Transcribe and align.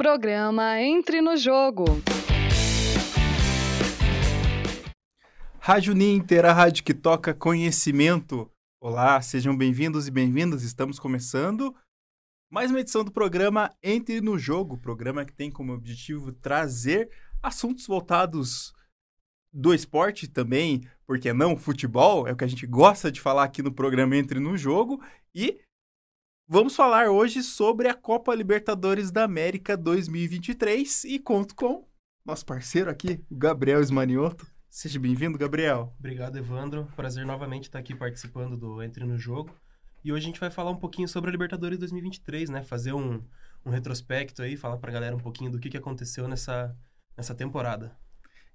Programa 0.00 0.80
Entre 0.80 1.20
no 1.20 1.36
Jogo. 1.36 1.84
Rádio 5.58 5.94
Ninter, 5.94 6.46
a 6.46 6.54
rádio 6.54 6.82
que 6.84 6.94
toca 6.94 7.34
conhecimento. 7.34 8.50
Olá, 8.80 9.20
sejam 9.20 9.54
bem-vindos 9.54 10.08
e 10.08 10.10
bem-vindas. 10.10 10.62
Estamos 10.62 10.98
começando 10.98 11.76
mais 12.50 12.70
uma 12.70 12.80
edição 12.80 13.04
do 13.04 13.12
programa 13.12 13.70
Entre 13.82 14.22
no 14.22 14.38
Jogo, 14.38 14.78
programa 14.78 15.22
que 15.26 15.34
tem 15.34 15.50
como 15.50 15.74
objetivo 15.74 16.32
trazer 16.32 17.10
assuntos 17.42 17.86
voltados 17.86 18.72
do 19.52 19.74
esporte 19.74 20.26
também, 20.26 20.80
porque 21.06 21.30
não 21.34 21.58
futebol, 21.58 22.26
é 22.26 22.32
o 22.32 22.36
que 22.36 22.44
a 22.44 22.48
gente 22.48 22.66
gosta 22.66 23.12
de 23.12 23.20
falar 23.20 23.44
aqui 23.44 23.60
no 23.60 23.70
programa 23.70 24.16
Entre 24.16 24.40
no 24.40 24.56
Jogo 24.56 24.98
e 25.34 25.60
vamos 26.52 26.74
falar 26.74 27.08
hoje 27.08 27.44
sobre 27.44 27.86
a 27.86 27.94
Copa 27.94 28.34
Libertadores 28.34 29.12
da 29.12 29.22
América 29.22 29.76
2023 29.76 31.04
e 31.04 31.20
conto 31.20 31.54
com 31.54 31.86
nosso 32.26 32.44
parceiro 32.44 32.90
aqui, 32.90 33.24
o 33.30 33.36
Gabriel 33.36 33.80
Esmanioto. 33.80 34.44
Seja 34.68 34.98
bem-vindo, 34.98 35.38
Gabriel. 35.38 35.94
Obrigado, 35.96 36.36
Evandro. 36.36 36.88
Prazer 36.96 37.24
novamente 37.24 37.64
estar 37.64 37.78
aqui 37.78 37.94
participando 37.94 38.56
do 38.56 38.82
Entre 38.82 39.04
no 39.04 39.16
Jogo. 39.16 39.54
E 40.04 40.12
hoje 40.12 40.24
a 40.24 40.26
gente 40.26 40.40
vai 40.40 40.50
falar 40.50 40.72
um 40.72 40.76
pouquinho 40.76 41.06
sobre 41.06 41.30
a 41.30 41.32
Libertadores 41.32 41.78
2023, 41.78 42.50
né? 42.50 42.64
Fazer 42.64 42.92
um, 42.94 43.22
um 43.64 43.70
retrospecto 43.70 44.42
aí, 44.42 44.56
falar 44.56 44.78
pra 44.78 44.90
galera 44.90 45.14
um 45.14 45.20
pouquinho 45.20 45.52
do 45.52 45.60
que, 45.60 45.70
que 45.70 45.76
aconteceu 45.76 46.26
nessa, 46.26 46.76
nessa 47.16 47.34
temporada. 47.34 47.96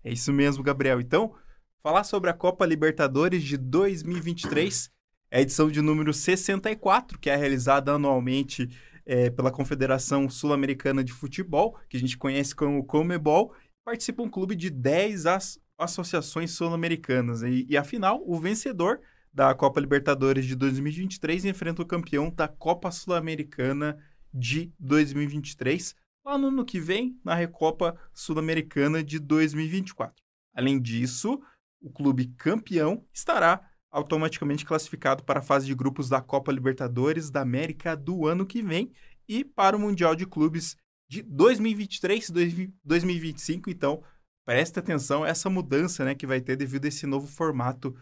É 0.03 0.11
isso 0.11 0.33
mesmo, 0.33 0.61
Gabriel. 0.61 0.99
Então, 0.99 1.33
falar 1.81 2.03
sobre 2.03 2.29
a 2.29 2.33
Copa 2.33 2.65
Libertadores 2.65 3.41
de 3.41 3.55
2023, 3.55 4.89
é 5.35 5.39
a 5.39 5.41
edição 5.41 5.69
de 5.69 5.81
número 5.81 6.13
64, 6.13 7.19
que 7.19 7.29
é 7.29 7.35
realizada 7.35 7.91
anualmente 7.91 8.69
é, 9.05 9.29
pela 9.29 9.51
Confederação 9.51 10.29
Sul-Americana 10.29 11.03
de 11.03 11.11
Futebol, 11.11 11.77
que 11.89 11.97
a 11.97 11.99
gente 11.99 12.17
conhece 12.17 12.55
como 12.55 12.85
Comebol. 12.85 13.53
Participa 13.83 14.23
um 14.23 14.29
clube 14.29 14.55
de 14.55 14.69
10 14.69 15.25
as 15.25 15.59
associações 15.77 16.51
sul-americanas. 16.51 17.41
E, 17.43 17.67
e 17.69 17.75
afinal, 17.75 18.23
o 18.25 18.39
vencedor 18.39 19.01
da 19.33 19.53
Copa 19.53 19.81
Libertadores 19.81 20.45
de 20.45 20.55
2023 20.55 21.43
enfrenta 21.43 21.81
o 21.81 21.85
campeão 21.85 22.29
da 22.29 22.47
Copa 22.47 22.89
Sul-Americana 22.89 23.97
de 24.33 24.71
2023, 24.79 25.97
lá 26.25 26.37
no 26.37 26.47
ano 26.47 26.63
que 26.63 26.79
vem, 26.79 27.19
na 27.25 27.35
Recopa 27.35 27.99
Sul-Americana 28.13 29.03
de 29.03 29.19
2024. 29.19 30.15
Além 30.55 30.81
disso, 30.81 31.41
o 31.81 31.91
clube 31.91 32.27
campeão 32.37 33.05
estará 33.13 33.74
automaticamente 33.95 34.65
classificado 34.65 35.23
para 35.23 35.39
a 35.39 35.41
fase 35.41 35.65
de 35.65 35.73
grupos 35.73 36.09
da 36.09 36.19
Copa 36.19 36.51
Libertadores 36.51 37.29
da 37.29 37.39
América 37.39 37.95
do 37.95 38.27
ano 38.27 38.45
que 38.45 38.61
vem 38.61 38.91
e 39.25 39.45
para 39.45 39.77
o 39.77 39.79
Mundial 39.79 40.17
de 40.17 40.25
Clubes 40.25 40.75
de 41.09 41.21
2023 41.21 42.27
e 42.27 42.73
2025. 42.83 43.69
Então, 43.69 44.03
presta 44.45 44.81
atenção 44.81 45.25
essa 45.25 45.49
mudança 45.49 46.03
né, 46.03 46.13
que 46.13 46.27
vai 46.27 46.41
ter 46.41 46.57
devido 46.57 46.83
a 46.83 46.87
esse 46.89 47.07
novo 47.07 47.25
formato 47.25 47.95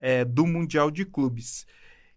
é, 0.00 0.24
do 0.24 0.46
Mundial 0.46 0.90
de 0.90 1.04
Clubes. 1.04 1.66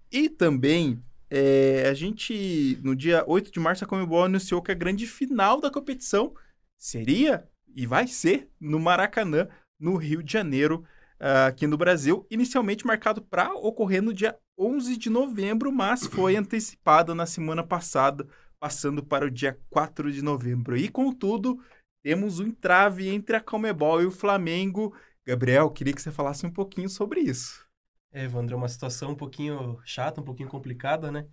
E 0.09 0.29
também, 0.29 1.03
é, 1.29 1.85
a 1.89 1.93
gente, 1.93 2.79
no 2.81 2.95
dia 2.95 3.25
8 3.27 3.51
de 3.51 3.59
março, 3.59 3.83
a 3.83 3.87
Comebol 3.87 4.23
anunciou 4.23 4.61
que 4.61 4.71
a 4.71 4.75
grande 4.75 5.05
final 5.05 5.59
da 5.59 5.69
competição 5.69 6.33
seria 6.77 7.45
e 7.75 7.85
vai 7.85 8.07
ser 8.07 8.49
no 8.57 8.79
Maracanã, 8.79 9.49
no 9.77 9.97
Rio 9.97 10.23
de 10.23 10.31
Janeiro, 10.31 10.85
uh, 11.19 11.47
aqui 11.47 11.67
no 11.67 11.77
Brasil, 11.77 12.25
inicialmente 12.29 12.85
marcado 12.85 13.21
para 13.21 13.53
ocorrer 13.53 14.01
no 14.01 14.13
dia 14.13 14.37
11 14.57 14.97
de 14.97 15.09
novembro, 15.09 15.71
mas 15.71 16.05
foi 16.07 16.35
antecipada 16.35 17.13
na 17.13 17.25
semana 17.25 17.63
passada, 17.63 18.27
passando 18.59 19.03
para 19.03 19.25
o 19.25 19.31
dia 19.31 19.59
4 19.69 20.11
de 20.11 20.21
novembro. 20.21 20.75
E, 20.75 20.89
contudo, 20.89 21.59
temos 22.03 22.39
um 22.39 22.47
entrave 22.47 23.07
entre 23.09 23.35
a 23.35 23.41
Comebol 23.41 24.01
e 24.01 24.05
o 24.05 24.11
Flamengo. 24.11 24.95
Gabriel, 25.25 25.69
queria 25.69 25.93
que 25.93 26.01
você 26.01 26.11
falasse 26.11 26.45
um 26.45 26.51
pouquinho 26.51 26.89
sobre 26.89 27.19
isso. 27.19 27.65
É, 28.11 28.23
Evandro, 28.23 28.55
é 28.55 28.57
uma 28.57 28.69
situação 28.69 29.11
um 29.11 29.15
pouquinho 29.15 29.79
chata, 29.83 30.21
um 30.21 30.23
pouquinho 30.23 30.49
complicada, 30.49 31.11
né? 31.11 31.27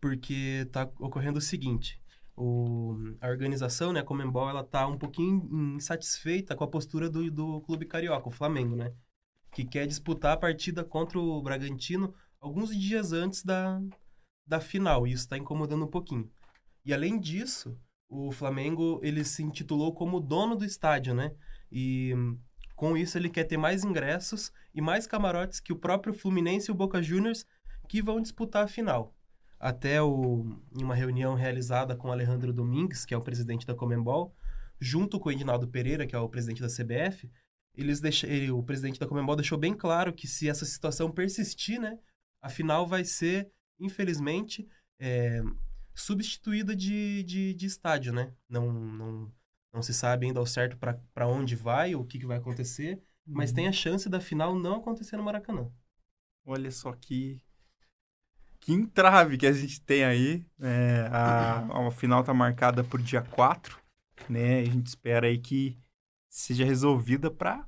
Porque 0.00 0.62
está 0.66 0.88
ocorrendo 1.00 1.38
o 1.38 1.42
seguinte, 1.42 2.00
o, 2.36 2.96
a 3.20 3.28
organização, 3.28 3.92
né, 3.92 4.00
a 4.00 4.04
Comembol, 4.04 4.48
ela 4.48 4.62
tá 4.62 4.86
um 4.86 4.96
pouquinho 4.96 5.48
insatisfeita 5.74 6.54
com 6.54 6.62
a 6.62 6.68
postura 6.68 7.10
do, 7.10 7.28
do 7.30 7.60
clube 7.62 7.84
carioca, 7.84 8.28
o 8.28 8.30
Flamengo, 8.30 8.76
né? 8.76 8.92
Que 9.52 9.64
quer 9.64 9.86
disputar 9.86 10.34
a 10.34 10.36
partida 10.36 10.84
contra 10.84 11.18
o 11.18 11.42
Bragantino 11.42 12.14
alguns 12.40 12.76
dias 12.76 13.12
antes 13.12 13.42
da, 13.42 13.80
da 14.46 14.60
final, 14.60 15.06
e 15.06 15.12
isso 15.12 15.24
está 15.24 15.36
incomodando 15.36 15.84
um 15.84 15.90
pouquinho. 15.90 16.30
E 16.84 16.94
além 16.94 17.18
disso, 17.18 17.76
o 18.08 18.32
Flamengo 18.32 19.00
ele 19.02 19.24
se 19.24 19.42
intitulou 19.42 19.92
como 19.92 20.20
dono 20.20 20.56
do 20.56 20.64
estádio, 20.64 21.14
né? 21.14 21.34
E 21.70 22.14
com 22.74 22.96
isso 22.96 23.18
ele 23.18 23.28
quer 23.28 23.44
ter 23.44 23.56
mais 23.56 23.84
ingressos 23.84 24.52
e 24.74 24.80
mais 24.80 25.06
camarotes 25.06 25.60
que 25.60 25.72
o 25.72 25.78
próprio 25.78 26.14
Fluminense 26.14 26.70
e 26.70 26.72
o 26.72 26.76
Boca 26.76 27.02
Juniors 27.02 27.44
que 27.88 28.00
vão 28.00 28.20
disputar 28.20 28.64
a 28.64 28.68
final. 28.68 29.14
Até 29.58 30.00
o, 30.00 30.46
em 30.78 30.84
uma 30.84 30.94
reunião 30.94 31.34
realizada 31.34 31.96
com 31.96 32.12
Alejandro 32.12 32.52
Domingues, 32.52 33.04
que 33.04 33.12
é 33.12 33.16
o 33.16 33.22
presidente 33.22 33.66
da 33.66 33.74
Comembol, 33.74 34.32
junto 34.80 35.18
com 35.18 35.28
o 35.28 35.32
Edinaldo 35.32 35.66
Pereira, 35.66 36.06
que 36.06 36.14
é 36.14 36.18
o 36.18 36.28
presidente 36.28 36.62
da 36.62 36.68
CBF, 36.68 37.28
eles 37.78 38.00
deixam, 38.00 38.28
ele, 38.28 38.50
o 38.50 38.60
presidente 38.60 38.98
da 38.98 39.06
Comembol 39.06 39.36
deixou 39.36 39.56
bem 39.56 39.72
claro 39.72 40.12
que 40.12 40.26
se 40.26 40.48
essa 40.48 40.64
situação 40.64 41.12
persistir, 41.12 41.80
né, 41.80 41.96
a 42.42 42.48
final 42.48 42.84
vai 42.84 43.04
ser, 43.04 43.48
infelizmente, 43.78 44.68
é, 44.98 45.40
substituída 45.94 46.74
de, 46.74 47.22
de, 47.22 47.54
de 47.54 47.66
estádio, 47.66 48.12
né? 48.12 48.32
Não, 48.48 48.72
não, 48.72 49.32
não 49.72 49.80
se 49.80 49.94
sabe 49.94 50.26
ainda 50.26 50.40
ao 50.40 50.46
certo 50.46 50.76
para 50.76 51.28
onde 51.28 51.54
vai, 51.54 51.94
o 51.94 52.04
que, 52.04 52.18
que 52.18 52.26
vai 52.26 52.38
acontecer, 52.38 53.00
mas 53.24 53.52
tem 53.52 53.66
a 53.66 53.68
uhum. 53.68 53.72
chance 53.72 54.08
da 54.08 54.20
final 54.20 54.58
não 54.58 54.76
acontecer 54.76 55.16
no 55.16 55.22
Maracanã. 55.22 55.70
Olha 56.44 56.72
só 56.72 56.92
que, 56.92 57.40
que 58.58 58.72
entrave 58.72 59.38
que 59.38 59.46
a 59.46 59.52
gente 59.52 59.80
tem 59.82 60.02
aí. 60.02 60.44
É, 60.60 61.08
a, 61.12 61.86
a 61.86 61.90
final 61.92 62.22
está 62.22 62.34
marcada 62.34 62.82
por 62.82 63.00
dia 63.00 63.22
4, 63.22 63.78
né? 64.28 64.60
A 64.60 64.64
gente 64.64 64.86
espera 64.88 65.28
aí 65.28 65.38
que 65.38 65.78
seja 66.28 66.64
resolvida 66.64 67.30
para 67.30 67.66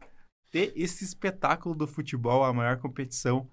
ter 0.51 0.73
esse 0.75 1.05
espetáculo 1.05 1.75
do 1.75 1.87
futebol, 1.87 2.45
a 2.45 2.53
maior 2.53 2.79
competição 2.79 3.49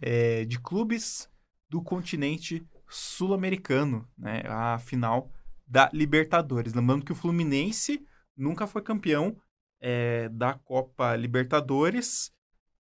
é, 0.00 0.44
de 0.44 0.58
clubes 0.58 1.30
do 1.68 1.82
continente 1.82 2.66
sul-americano, 2.88 4.06
né? 4.18 4.42
A 4.46 4.78
final 4.78 5.32
da 5.66 5.88
Libertadores. 5.92 6.74
Lembrando 6.74 7.04
que 7.04 7.12
o 7.12 7.14
Fluminense 7.14 8.04
nunca 8.36 8.66
foi 8.66 8.82
campeão 8.82 9.36
é, 9.80 10.28
da 10.28 10.54
Copa 10.54 11.16
Libertadores. 11.16 12.30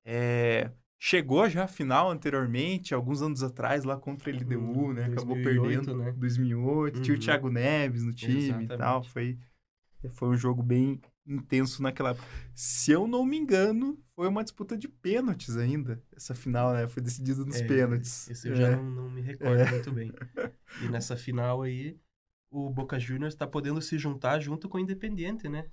É, 0.04 0.70
chegou 0.98 1.46
já 1.50 1.64
à 1.64 1.68
final 1.68 2.10
anteriormente, 2.10 2.94
alguns 2.94 3.20
anos 3.20 3.42
atrás, 3.42 3.84
lá 3.84 3.98
contra 3.98 4.32
a 4.32 4.34
LDU, 4.34 4.58
hum, 4.58 4.92
né? 4.94 5.08
2008, 5.08 5.12
Acabou 5.12 5.36
perdendo. 5.36 5.96
Né? 5.98 6.12
2008. 6.12 6.96
Uhum. 6.96 7.02
Tinha 7.02 7.14
o 7.14 7.18
uhum. 7.18 7.24
Thiago 7.24 7.50
Neves 7.50 8.04
no 8.04 8.14
time 8.14 8.38
Exatamente. 8.38 8.72
e 8.72 8.78
tal. 8.78 9.04
Foi, 9.04 9.38
foi 10.14 10.28
um 10.28 10.36
jogo 10.36 10.62
bem 10.62 10.98
intenso 11.28 11.82
naquela 11.82 12.10
época. 12.10 12.26
Se 12.54 12.90
eu 12.90 13.06
não 13.06 13.24
me 13.24 13.36
engano, 13.36 13.98
foi 14.14 14.26
uma 14.26 14.42
disputa 14.42 14.76
de 14.76 14.88
pênaltis 14.88 15.56
ainda. 15.56 16.02
Essa 16.16 16.34
final, 16.34 16.72
né? 16.72 16.88
Foi 16.88 17.02
decidida 17.02 17.44
nos 17.44 17.60
é, 17.60 17.66
pênaltis. 17.66 18.28
Esse 18.28 18.48
eu 18.48 18.54
é. 18.54 18.56
já 18.56 18.76
não, 18.76 18.84
não, 18.84 19.10
me 19.10 19.20
recordo 19.20 19.60
é. 19.60 19.70
muito 19.70 19.92
bem. 19.92 20.12
E 20.82 20.88
nessa 20.88 21.16
final 21.16 21.62
aí, 21.62 21.98
o 22.50 22.70
Boca 22.70 22.98
Juniors 22.98 23.34
está 23.34 23.46
podendo 23.46 23.80
se 23.82 23.98
juntar 23.98 24.40
junto 24.40 24.68
com 24.68 24.78
o 24.78 24.80
Independiente, 24.80 25.48
né? 25.48 25.66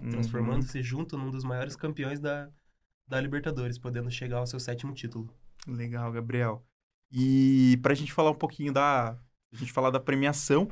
Uhum. 0.00 0.10
Transformando-se 0.10 0.82
junto 0.82 1.18
num 1.18 1.30
dos 1.30 1.44
maiores 1.44 1.76
campeões 1.76 2.20
da, 2.20 2.48
da 3.06 3.20
Libertadores, 3.20 3.78
podendo 3.78 4.10
chegar 4.10 4.38
ao 4.38 4.46
seu 4.46 4.60
sétimo 4.60 4.94
título. 4.94 5.28
Legal, 5.66 6.10
Gabriel. 6.12 6.64
E 7.10 7.78
para 7.82 7.92
a 7.92 7.96
gente 7.96 8.12
falar 8.12 8.30
um 8.30 8.36
pouquinho 8.36 8.72
da. 8.72 9.18
A 9.52 9.56
gente 9.56 9.70
falar 9.70 9.90
da 9.90 10.00
premiação, 10.00 10.66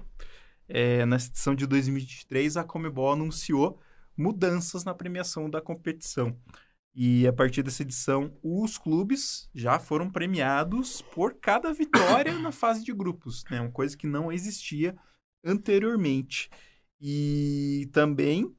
é, 0.66 1.04
nessa 1.04 1.28
edição 1.28 1.54
de 1.54 1.66
2023, 1.66 2.56
a 2.56 2.64
Comebol 2.64 3.12
anunciou 3.12 3.78
mudanças 4.20 4.84
na 4.84 4.94
premiação 4.94 5.48
da 5.48 5.60
competição. 5.60 6.36
E 6.94 7.26
a 7.26 7.32
partir 7.32 7.62
dessa 7.62 7.82
edição, 7.82 8.36
os 8.42 8.76
clubes 8.76 9.48
já 9.54 9.78
foram 9.78 10.10
premiados 10.10 11.00
por 11.00 11.34
cada 11.34 11.72
vitória 11.72 12.36
na 12.38 12.52
fase 12.52 12.84
de 12.84 12.92
grupos, 12.92 13.44
né? 13.50 13.60
Uma 13.60 13.70
coisa 13.70 13.96
que 13.96 14.06
não 14.06 14.30
existia 14.30 14.96
anteriormente. 15.44 16.50
E 17.00 17.88
também 17.92 18.54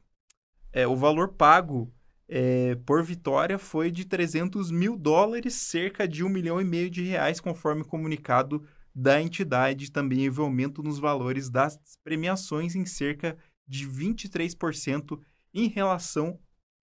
é, 0.72 0.88
o 0.88 0.96
valor 0.96 1.34
pago 1.34 1.94
é, 2.28 2.76
por 2.86 3.04
vitória 3.04 3.60
foi 3.60 3.92
de 3.92 4.06
300 4.06 4.72
mil 4.72 4.96
dólares, 4.96 5.54
cerca 5.54 6.08
de 6.08 6.24
um 6.24 6.30
milhão 6.30 6.62
e 6.62 6.64
meio 6.64 6.90
de 6.90 7.04
reais, 7.04 7.42
conforme 7.42 7.84
comunicado 7.84 8.66
da 8.96 9.22
entidade. 9.22 9.92
Também 9.92 10.28
houve 10.28 10.40
aumento 10.40 10.82
nos 10.82 10.98
valores 10.98 11.50
das 11.50 11.78
premiações 12.02 12.76
em 12.76 12.86
cerca 12.86 13.38
de 13.68 13.86
23% 13.88 15.20
em 15.54 15.68
relação 15.68 16.40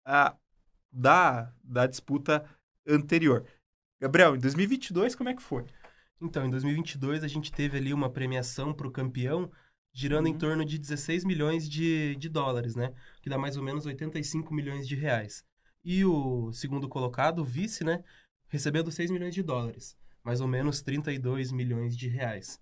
a 0.05 0.35
da, 0.91 1.53
da 1.63 1.85
disputa 1.85 2.43
anterior. 2.87 3.45
Gabriel, 3.99 4.35
em 4.35 4.39
2022, 4.39 5.15
como 5.15 5.29
é 5.29 5.35
que 5.35 5.41
foi? 5.41 5.65
Então, 6.21 6.45
em 6.45 6.49
2022, 6.49 7.23
a 7.23 7.27
gente 7.27 7.51
teve 7.51 7.77
ali 7.77 7.93
uma 7.93 8.09
premiação 8.09 8.73
para 8.73 8.87
o 8.87 8.91
campeão 8.91 9.51
girando 9.93 10.27
Uhum. 10.27 10.31
em 10.31 10.37
torno 10.37 10.63
de 10.63 10.77
16 10.77 11.25
milhões 11.25 11.67
de, 11.67 12.15
de 12.17 12.29
dólares, 12.29 12.75
né? 12.75 12.93
Que 13.21 13.29
dá 13.29 13.37
mais 13.37 13.57
ou 13.57 13.63
menos 13.63 13.85
85 13.85 14.53
milhões 14.53 14.87
de 14.87 14.95
reais. 14.95 15.43
E 15.83 16.05
o 16.05 16.51
segundo 16.53 16.87
colocado, 16.87 17.39
o 17.39 17.45
vice, 17.45 17.83
né? 17.83 18.03
Recebendo 18.47 18.91
6 18.91 19.09
milhões 19.09 19.33
de 19.33 19.41
dólares, 19.41 19.97
mais 20.23 20.39
ou 20.39 20.47
menos 20.47 20.81
32 20.81 21.51
milhões 21.51 21.97
de 21.97 22.07
reais. 22.07 22.59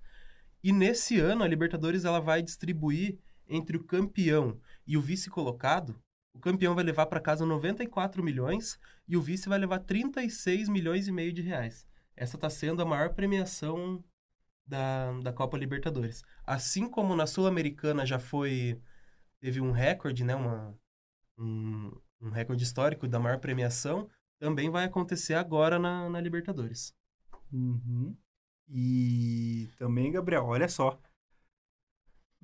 E 0.63 0.71
nesse 0.71 1.19
ano, 1.19 1.43
a 1.43 1.47
Libertadores 1.47 2.05
ela 2.05 2.19
vai 2.19 2.41
distribuir 2.41 3.19
entre 3.47 3.77
o 3.77 3.83
campeão 3.83 4.59
e 4.85 4.97
o 4.97 5.01
vice 5.01 5.29
colocado. 5.29 5.99
O 6.33 6.39
campeão 6.39 6.75
vai 6.75 6.83
levar 6.83 7.05
para 7.05 7.19
casa 7.19 7.45
94 7.45 8.23
milhões 8.23 8.77
e 9.07 9.15
o 9.15 9.21
vice 9.21 9.47
vai 9.47 9.57
levar 9.57 9.79
36 9.79 10.67
milhões 10.67 11.07
e 11.07 11.11
meio 11.11 11.31
de 11.31 11.41
reais. 11.41 11.87
Essa 12.15 12.35
está 12.37 12.49
sendo 12.49 12.81
a 12.81 12.85
maior 12.85 13.13
premiação 13.13 14.03
da, 14.65 15.11
da 15.19 15.33
Copa 15.33 15.57
Libertadores. 15.57 16.23
Assim 16.45 16.89
como 16.89 17.15
na 17.15 17.27
Sul-Americana 17.27 18.05
já 18.05 18.19
foi. 18.19 18.81
teve 19.39 19.61
um 19.61 19.71
recorde, 19.71 20.23
né? 20.23 20.35
Uma, 20.35 20.77
um, 21.37 21.91
um 22.21 22.29
recorde 22.29 22.63
histórico 22.63 23.07
da 23.07 23.19
maior 23.19 23.39
premiação, 23.39 24.09
também 24.39 24.69
vai 24.69 24.85
acontecer 24.85 25.35
agora 25.35 25.77
na, 25.77 26.09
na 26.09 26.19
Libertadores. 26.19 26.93
Uhum. 27.51 28.15
E 28.67 29.69
também, 29.77 30.11
Gabriel, 30.11 30.45
olha 30.45 30.67
só. 30.67 30.99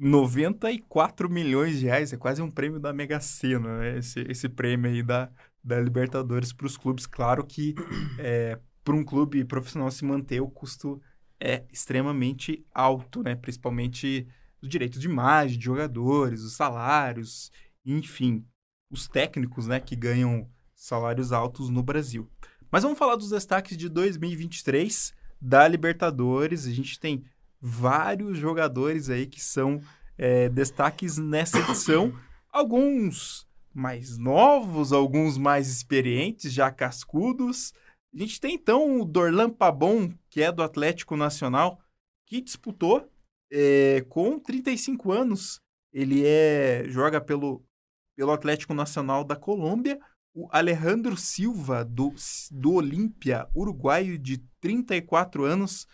94 0.03 1.29
milhões 1.29 1.77
de 1.77 1.85
reais, 1.85 2.11
é 2.11 2.17
quase 2.17 2.41
um 2.41 2.49
prêmio 2.49 2.79
da 2.79 2.91
Mega 2.91 3.19
Sena, 3.19 3.77
né? 3.77 3.99
Esse, 3.99 4.21
esse 4.21 4.49
prêmio 4.49 4.89
aí 4.89 5.03
da, 5.03 5.29
da 5.63 5.79
Libertadores 5.79 6.51
para 6.51 6.65
os 6.65 6.75
clubes. 6.75 7.05
Claro 7.05 7.45
que 7.45 7.75
é, 8.17 8.57
para 8.83 8.95
um 8.95 9.03
clube 9.03 9.45
profissional 9.45 9.91
se 9.91 10.03
manter, 10.03 10.41
o 10.41 10.49
custo 10.49 10.99
é 11.39 11.65
extremamente 11.71 12.65
alto, 12.73 13.21
né? 13.21 13.35
Principalmente 13.35 14.27
os 14.59 14.67
direitos 14.67 14.99
de 14.99 15.07
imagem 15.07 15.59
de 15.59 15.65
jogadores, 15.65 16.41
os 16.41 16.53
salários, 16.53 17.51
enfim, 17.85 18.43
os 18.89 19.07
técnicos, 19.07 19.67
né, 19.67 19.79
que 19.79 19.95
ganham 19.95 20.49
salários 20.73 21.31
altos 21.31 21.69
no 21.69 21.83
Brasil. 21.83 22.27
Mas 22.71 22.81
vamos 22.81 22.97
falar 22.97 23.15
dos 23.15 23.29
destaques 23.29 23.77
de 23.77 23.87
2023 23.87 25.13
da 25.39 25.67
Libertadores. 25.67 26.65
A 26.65 26.71
gente 26.71 26.99
tem 26.99 27.23
vários 27.61 28.37
jogadores 28.37 29.09
aí 29.09 29.27
que 29.27 29.41
são 29.41 29.79
é, 30.17 30.49
destaques 30.49 31.17
nessa 31.17 31.59
edição. 31.59 32.13
Alguns 32.51 33.47
mais 33.73 34.17
novos, 34.17 34.91
alguns 34.91 35.37
mais 35.37 35.69
experientes, 35.69 36.51
já 36.51 36.69
cascudos. 36.69 37.73
A 38.13 38.17
gente 38.17 38.41
tem 38.41 38.55
então 38.55 38.99
o 38.99 39.05
Dorlan 39.05 39.49
Pabon, 39.49 40.13
que 40.29 40.41
é 40.41 40.51
do 40.51 40.61
Atlético 40.61 41.15
Nacional, 41.15 41.79
que 42.27 42.41
disputou 42.41 43.09
é, 43.49 44.01
com 44.09 44.37
35 44.37 45.11
anos. 45.11 45.61
Ele 45.93 46.25
é 46.25 46.83
joga 46.87 47.21
pelo, 47.21 47.63
pelo 48.17 48.31
Atlético 48.31 48.73
Nacional 48.73 49.23
da 49.23 49.35
Colômbia. 49.35 49.99
O 50.33 50.47
Alejandro 50.51 51.17
Silva, 51.17 51.83
do, 51.83 52.13
do 52.51 52.73
Olímpia, 52.73 53.47
uruguaio 53.53 54.17
de 54.17 54.37
34 54.61 55.43
anos, 55.43 55.87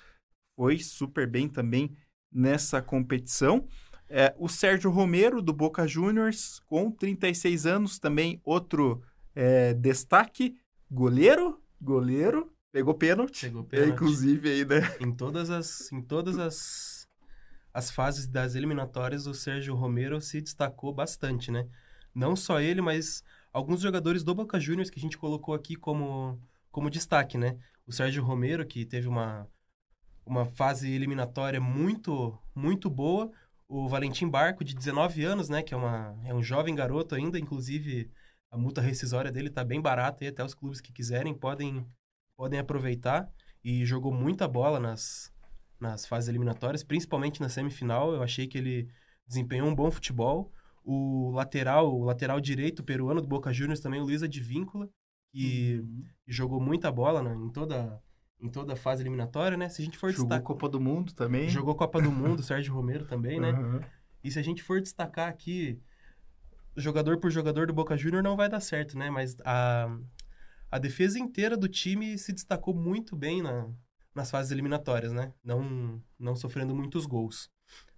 foi 0.57 0.79
super 0.79 1.27
bem 1.27 1.47
também 1.47 1.95
nessa 2.31 2.81
competição. 2.81 3.67
É, 4.09 4.33
o 4.39 4.49
Sérgio 4.49 4.89
Romero, 4.89 5.39
do 5.39 5.53
Boca 5.53 5.87
Juniors, 5.87 6.59
com 6.65 6.89
36 6.89 7.67
anos, 7.67 7.99
também 7.99 8.41
outro 8.43 9.03
é, 9.35 9.75
destaque. 9.75 10.57
Goleiro, 10.89 11.61
goleiro, 11.79 12.51
pegou 12.71 12.95
pênalti. 12.95 13.41
Pegou 13.41 13.61
É, 13.61 13.65
pênalti. 13.65 13.91
inclusive 13.91 14.49
aí, 14.49 14.65
né? 14.65 14.97
Em 14.99 15.11
todas 15.13 15.51
as, 15.51 15.91
em 15.91 16.01
todas 16.01 16.39
as, 16.39 17.07
as 17.71 17.91
fases 17.91 18.25
das 18.27 18.55
eliminatórias, 18.55 19.27
o 19.27 19.33
Sérgio 19.35 19.75
Romero 19.75 20.19
se 20.19 20.41
destacou 20.41 20.91
bastante, 20.91 21.51
né? 21.51 21.67
Não 22.15 22.35
só 22.35 22.59
ele, 22.59 22.81
mas 22.81 23.23
alguns 23.53 23.81
jogadores 23.81 24.23
do 24.23 24.33
Boca 24.33 24.59
Juniors 24.59 24.89
que 24.89 24.97
a 24.97 25.01
gente 25.01 25.19
colocou 25.19 25.53
aqui 25.53 25.75
como, 25.75 26.41
como 26.71 26.89
destaque, 26.89 27.37
né? 27.37 27.57
O 27.85 27.91
Sérgio 27.91 28.23
Romero, 28.23 28.65
que 28.65 28.85
teve 28.85 29.07
uma, 29.07 29.47
uma 30.27 30.45
fase 30.45 30.91
eliminatória 30.91 31.59
muito, 31.59 32.37
muito 32.53 32.89
boa. 32.89 33.31
O 33.67 33.87
Valentim 33.87 34.29
Barco, 34.29 34.63
de 34.63 34.75
19 34.75 35.23
anos, 35.23 35.49
né? 35.49 35.63
Que 35.63 35.73
é, 35.73 35.77
uma, 35.77 36.15
é 36.25 36.33
um 36.33 36.43
jovem 36.43 36.75
garoto 36.75 37.15
ainda, 37.15 37.39
inclusive 37.39 38.11
a 38.51 38.57
multa 38.57 38.81
rescisória 38.81 39.31
dele 39.31 39.49
tá 39.49 39.63
bem 39.63 39.81
barata 39.81 40.23
e 40.23 40.27
até 40.27 40.43
os 40.43 40.53
clubes 40.53 40.79
que 40.79 40.93
quiserem 40.93 41.33
podem, 41.33 41.85
podem 42.37 42.59
aproveitar. 42.59 43.29
E 43.63 43.85
jogou 43.85 44.13
muita 44.13 44.47
bola 44.47 44.79
nas, 44.79 45.31
nas 45.79 46.05
fases 46.05 46.29
eliminatórias, 46.29 46.83
principalmente 46.83 47.41
na 47.41 47.49
semifinal. 47.49 48.13
Eu 48.13 48.23
achei 48.23 48.47
que 48.47 48.57
ele 48.57 48.87
desempenhou 49.27 49.67
um 49.67 49.75
bom 49.75 49.91
futebol. 49.91 50.51
O 50.83 51.31
lateral, 51.31 51.93
o 51.93 52.03
lateral 52.03 52.39
direito 52.39 52.83
peruano 52.83 53.21
do 53.21 53.27
Boca 53.27 53.51
Juniors 53.51 53.81
também, 53.81 53.99
o 53.99 54.05
Luiz 54.05 54.23
Advíncula, 54.23 54.89
que 55.33 55.79
Uhum. 55.81 56.03
jogou 56.25 56.61
muita 56.61 56.89
bola 56.91 57.21
né, 57.21 57.35
em 57.35 57.49
toda 57.49 58.01
em 58.39 58.49
toda 58.49 58.73
a 58.73 58.75
fase 58.75 59.01
eliminatória, 59.01 59.57
né? 59.57 59.69
Se 59.69 59.81
a 59.81 59.85
gente 59.85 59.97
for 59.97 60.11
Jogou 60.11 60.25
destacar, 60.25 60.43
Copa 60.43 60.69
do 60.69 60.79
Mundo 60.79 61.13
também. 61.13 61.49
jogou 61.49 61.75
Copa 61.75 62.01
do 62.01 62.11
Mundo, 62.11 62.43
Sérgio 62.43 62.73
Romero 62.73 63.05
também, 63.05 63.39
né? 63.39 63.49
Aham. 63.49 63.81
E 64.23 64.31
se 64.31 64.39
a 64.39 64.41
gente 64.41 64.61
for 64.61 64.81
destacar 64.81 65.29
aqui 65.29 65.79
jogador 66.75 67.17
por 67.17 67.31
jogador 67.31 67.67
do 67.67 67.73
Boca 67.73 67.97
Juniors 67.97 68.23
não 68.23 68.37
vai 68.37 68.47
dar 68.47 68.59
certo, 68.59 68.97
né? 68.97 69.09
Mas 69.09 69.35
a, 69.43 69.97
a 70.71 70.77
defesa 70.77 71.19
inteira 71.19 71.57
do 71.57 71.67
time 71.67 72.17
se 72.17 72.31
destacou 72.31 72.73
muito 72.73 73.15
bem 73.15 73.41
na, 73.41 73.67
nas 74.13 74.29
fases 74.29 74.51
eliminatórias, 74.51 75.11
né? 75.11 75.33
Não, 75.43 76.01
não 76.19 76.35
sofrendo 76.35 76.75
muitos 76.75 77.05
gols. 77.05 77.49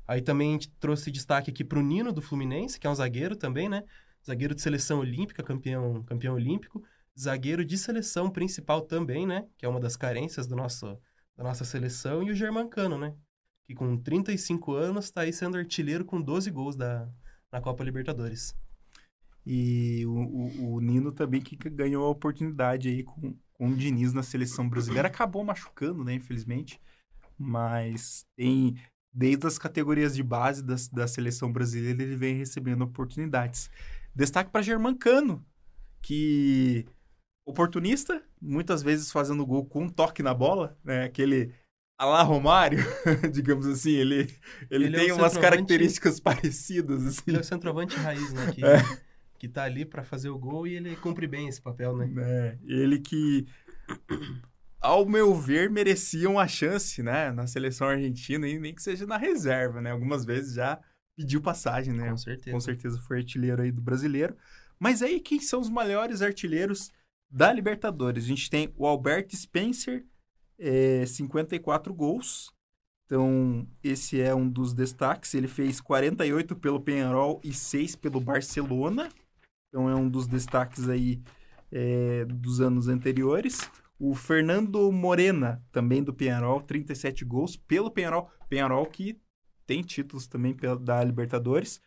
Aí 0.07 0.21
também 0.21 0.49
a 0.49 0.53
gente 0.53 0.71
trouxe 0.79 1.11
destaque 1.11 1.51
aqui 1.51 1.63
pro 1.63 1.81
Nino 1.81 2.11
do 2.11 2.21
Fluminense, 2.21 2.79
que 2.79 2.87
é 2.87 2.89
um 2.89 2.95
zagueiro 2.95 3.35
também, 3.35 3.69
né? 3.69 3.83
Zagueiro 4.25 4.55
de 4.55 4.61
seleção 4.61 4.99
olímpica, 4.99 5.43
campeão, 5.43 6.03
campeão 6.03 6.35
olímpico. 6.35 6.83
Zagueiro 7.19 7.65
de 7.65 7.77
seleção 7.77 8.29
principal 8.29 8.81
também, 8.81 9.25
né? 9.27 9.45
Que 9.57 9.65
é 9.65 9.69
uma 9.69 9.79
das 9.79 9.95
carências 9.95 10.47
do 10.47 10.55
nosso, 10.55 10.97
da 11.37 11.43
nossa 11.43 11.65
seleção. 11.65 12.23
E 12.23 12.31
o 12.31 12.35
Germancano, 12.35 12.97
né? 12.97 13.13
Que 13.67 13.75
com 13.75 13.97
35 13.97 14.73
anos 14.73 15.05
está 15.05 15.21
aí 15.21 15.33
sendo 15.33 15.57
artilheiro 15.57 16.05
com 16.05 16.21
12 16.21 16.49
gols 16.51 16.75
da, 16.75 17.07
na 17.51 17.61
Copa 17.61 17.83
Libertadores. 17.83 18.55
E 19.45 20.05
o, 20.05 20.11
o- 20.11 20.73
o 20.75 20.79
Nino 20.81 21.11
também 21.11 21.41
que 21.41 21.55
ganhou 21.69 22.05
a 22.05 22.09
oportunidade 22.09 22.89
aí 22.89 23.03
com, 23.03 23.35
com 23.53 23.69
o 23.69 23.75
Diniz 23.75 24.13
na 24.13 24.23
seleção 24.23 24.67
brasileira. 24.69 25.07
Acabou 25.07 25.43
machucando, 25.43 26.03
né, 26.03 26.13
infelizmente. 26.13 26.79
Mas 27.37 28.25
tem, 28.35 28.75
desde 29.13 29.47
as 29.47 29.57
categorias 29.57 30.15
de 30.15 30.23
base 30.23 30.63
das, 30.63 30.87
da 30.87 31.07
seleção 31.07 31.51
brasileira, 31.51 32.03
ele 32.03 32.15
vem 32.15 32.35
recebendo 32.35 32.83
oportunidades. 32.83 33.69
Destaque 34.13 34.51
para 34.51 34.61
Germancano, 34.61 35.45
que 36.01 36.85
oportunista, 37.49 38.21
muitas 38.39 38.83
vezes 38.83 39.11
fazendo 39.11 39.45
gol 39.45 39.65
com 39.65 39.83
um 39.83 39.89
toque 39.89 40.21
na 40.21 40.33
bola, 40.33 40.77
né? 40.83 41.03
Aquele 41.03 41.51
Alá 41.97 42.21
Romário, 42.21 42.79
digamos 43.33 43.65
assim, 43.65 43.91
ele, 43.91 44.33
ele, 44.69 44.85
Ele 44.85 44.95
é 44.95 44.99
tem 44.99 45.11
um 45.11 45.15
umas 45.17 45.37
características 45.37 46.19
parecidas, 46.19 47.05
assim. 47.05 47.23
Ele 47.27 47.37
é 47.37 47.41
o 47.41 47.43
centroavante 47.43 47.95
raiz, 47.97 48.31
né? 48.33 48.51
Que, 48.53 48.63
É. 48.63 48.81
que 49.37 49.47
tá 49.47 49.63
ali 49.63 49.83
para 49.83 50.03
fazer 50.03 50.29
o 50.29 50.37
gol 50.37 50.67
e 50.67 50.75
ele 50.75 50.95
cumpre 50.95 51.27
bem 51.27 51.47
esse 51.47 51.61
papel, 51.61 51.97
né? 51.97 52.05
né? 52.05 52.59
Ele 52.65 52.99
que, 52.99 53.47
ao 54.79 55.05
meu 55.05 55.33
ver, 55.33 55.69
merecia 55.69 56.29
uma 56.29 56.47
chance, 56.47 57.01
né? 57.01 57.31
Na 57.31 57.47
seleção 57.47 57.87
argentina, 57.87 58.47
e 58.47 58.59
nem 58.59 58.73
que 58.73 58.83
seja 58.83 59.05
na 59.05 59.17
reserva, 59.17 59.81
né? 59.81 59.91
Algumas 59.91 60.23
vezes 60.23 60.53
já 60.53 60.79
pediu 61.17 61.41
passagem, 61.41 61.93
né? 61.93 62.11
Com 62.11 62.17
certeza. 62.17 62.51
Com 62.51 62.59
certeza 62.59 62.99
foi 62.99 63.17
artilheiro 63.17 63.61
aí 63.61 63.71
do 63.71 63.81
brasileiro. 63.81 64.37
Mas 64.79 65.01
aí, 65.01 65.19
quem 65.19 65.41
são 65.41 65.59
os 65.59 65.69
maiores 65.69 66.21
artilheiros 66.21 66.91
da 67.29 67.53
Libertadores? 67.53 68.23
A 68.23 68.27
gente 68.27 68.49
tem 68.49 68.73
o 68.77 68.87
Albert 68.87 69.27
Spencer, 69.35 70.05
é, 70.57 71.05
54 71.05 71.93
gols. 71.93 72.51
Então, 73.05 73.67
esse 73.83 74.21
é 74.21 74.35
um 74.35 74.47
dos 74.47 74.73
destaques. 74.73 75.33
Ele 75.33 75.47
fez 75.47 75.81
48 75.81 76.55
pelo 76.55 76.79
Penharol 76.79 77.39
e 77.43 77.53
6 77.53 77.95
pelo 77.95 78.19
Barcelona. 78.19 79.09
Então, 79.67 79.89
é 79.89 79.95
um 79.95 80.09
dos 80.09 80.27
destaques 80.27 80.87
aí 80.87 81.21
é, 81.71 82.25
dos 82.25 82.61
anos 82.61 82.87
anteriores. 82.87 83.69
O 83.97 84.15
Fernando 84.15 84.91
Morena, 84.91 85.61
também 85.71 86.03
do 86.03 86.13
Penharol, 86.13 86.61
37 86.61 87.25
gols 87.25 87.57
pelo 87.57 87.91
Penharol. 87.91 88.29
Penharol 88.47 88.85
que 88.85 89.19
tem 89.65 89.81
títulos 89.81 90.27
também 90.27 90.55
da 90.81 91.03
Libertadores. 91.03 91.81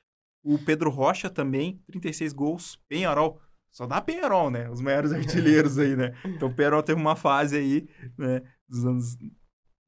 O 0.44 0.58
Pedro 0.58 0.90
Rocha 0.90 1.30
também, 1.30 1.80
36 1.86 2.32
gols. 2.32 2.76
Penharol, 2.88 3.40
só 3.72 3.86
dá 3.86 4.02
Penharol, 4.02 4.50
né? 4.50 4.68
Os 4.68 4.82
maiores 4.82 5.12
artilheiros 5.12 5.78
aí, 5.78 5.96
né? 5.96 6.12
Então 6.26 6.48
o 6.48 6.54
Penharol 6.54 6.82
teve 6.82 7.00
uma 7.00 7.16
fase 7.16 7.56
aí, 7.56 7.88
né? 8.18 8.42
Dos 8.68 8.84
anos, 8.84 9.16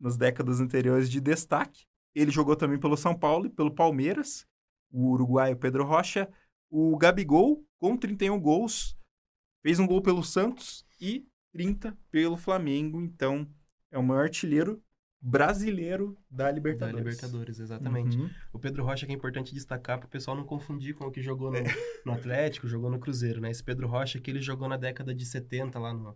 nas 0.01 0.17
décadas 0.17 0.59
anteriores 0.59 1.11
de 1.11 1.21
destaque. 1.21 1.85
Ele 2.15 2.31
jogou 2.31 2.57
também 2.57 2.79
pelo 2.79 2.97
São 2.97 3.15
Paulo 3.15 3.47
e 3.47 3.51
pelo 3.51 3.75
Palmeiras. 3.75 4.47
O 4.91 5.11
uruguaio 5.11 5.57
Pedro 5.57 5.85
Rocha. 5.85 6.29
O 6.71 6.97
Gabigol, 6.97 7.63
com 7.79 7.97
31 7.97 8.41
gols, 8.41 8.97
fez 9.63 9.79
um 9.79 9.87
gol 9.87 10.01
pelo 10.01 10.25
Santos 10.25 10.87
e 10.99 11.27
30 11.53 11.97
pelo 12.11 12.39
Flamengo. 12.39 13.03
Então, 13.03 13.47
é 13.91 13.99
o 13.99 14.03
maior 14.03 14.23
artilheiro 14.23 14.83
brasileiro 15.27 16.19
da 16.31 16.51
Libertadores. 16.51 17.03
Da 17.03 17.11
Libertadores, 17.11 17.59
exatamente. 17.59 18.19
Uhum. 18.19 18.29
O 18.53 18.59
Pedro 18.59 18.85
Rocha 18.85 19.07
que 19.07 19.13
é 19.13 19.15
importante 19.15 19.55
destacar 19.55 19.99
para 19.99 20.07
o 20.07 20.11
pessoal 20.11 20.37
não 20.37 20.45
confundir 20.45 20.95
com 20.95 21.07
o 21.07 21.11
que 21.11 21.23
jogou 21.23 21.51
no, 21.51 21.59
no, 22.05 22.13
Atlético, 22.13 22.69
jogou 22.69 22.91
no 22.91 22.99
Cruzeiro, 22.99 23.41
né? 23.41 23.51
Esse 23.51 23.65
Pedro 23.65 23.89
Rocha 23.89 24.21
que 24.21 24.31
ele 24.31 24.43
jogou 24.43 24.69
na 24.69 24.77
década 24.77 25.15
de 25.15 25.25
70 25.25 25.79
lá 25.79 25.95
no... 25.95 26.15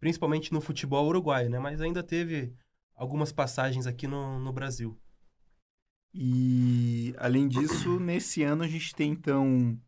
Principalmente 0.00 0.52
no 0.52 0.60
futebol 0.60 1.06
uruguaio, 1.06 1.48
né? 1.48 1.60
Mas 1.60 1.80
ainda 1.80 2.02
teve 2.02 2.52
algumas 2.96 3.30
passagens 3.30 3.86
aqui 3.86 4.08
no, 4.08 4.40
no 4.40 4.52
Brasil. 4.52 5.00
E, 6.12 7.14
além 7.16 7.46
disso, 7.46 7.98
nesse 8.00 8.42
ano 8.42 8.64
a 8.64 8.68
gente 8.68 8.92
tem, 8.96 9.12
então... 9.12 9.78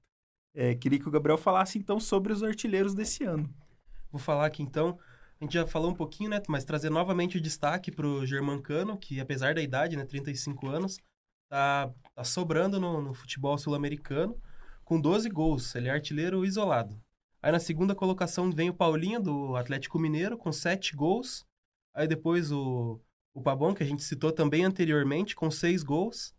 É, 0.54 0.74
queria 0.74 1.00
que 1.00 1.08
o 1.08 1.10
Gabriel 1.10 1.36
falasse, 1.36 1.78
então, 1.78 1.98
sobre 1.98 2.32
os 2.32 2.44
artilheiros 2.44 2.94
desse 2.94 3.24
ano. 3.24 3.52
Vou 4.12 4.20
falar 4.20 4.46
aqui, 4.46 4.62
então... 4.62 4.96
A 5.40 5.44
gente 5.44 5.54
já 5.54 5.66
falou 5.66 5.90
um 5.90 5.94
pouquinho, 5.94 6.30
né? 6.30 6.40
Mas 6.48 6.64
trazer 6.64 6.90
novamente 6.90 7.36
o 7.36 7.40
destaque 7.40 7.90
para 7.90 8.06
o 8.06 8.24
Germancano, 8.24 8.96
que 8.96 9.20
apesar 9.20 9.54
da 9.54 9.60
idade, 9.60 9.96
né? 9.96 10.04
35 10.04 10.66
anos, 10.68 10.98
tá, 11.48 11.92
tá 12.14 12.24
sobrando 12.24 12.80
no, 12.80 13.02
no 13.02 13.14
futebol 13.14 13.58
sul-americano, 13.58 14.40
com 14.84 14.98
12 15.00 15.28
gols. 15.28 15.74
Ele 15.74 15.88
é 15.88 15.92
artilheiro 15.92 16.44
isolado. 16.44 16.98
Aí 17.42 17.52
na 17.52 17.60
segunda 17.60 17.94
colocação 17.94 18.50
vem 18.50 18.70
o 18.70 18.74
Paulinho, 18.74 19.20
do 19.20 19.56
Atlético 19.56 19.98
Mineiro, 19.98 20.38
com 20.38 20.50
7 20.50 20.96
gols. 20.96 21.44
Aí 21.94 22.08
depois 22.08 22.50
o, 22.50 22.98
o 23.34 23.42
Pabon, 23.42 23.74
que 23.74 23.82
a 23.82 23.86
gente 23.86 24.02
citou 24.02 24.32
também 24.32 24.64
anteriormente, 24.64 25.36
com 25.36 25.50
6 25.50 25.82
gols. 25.82 26.34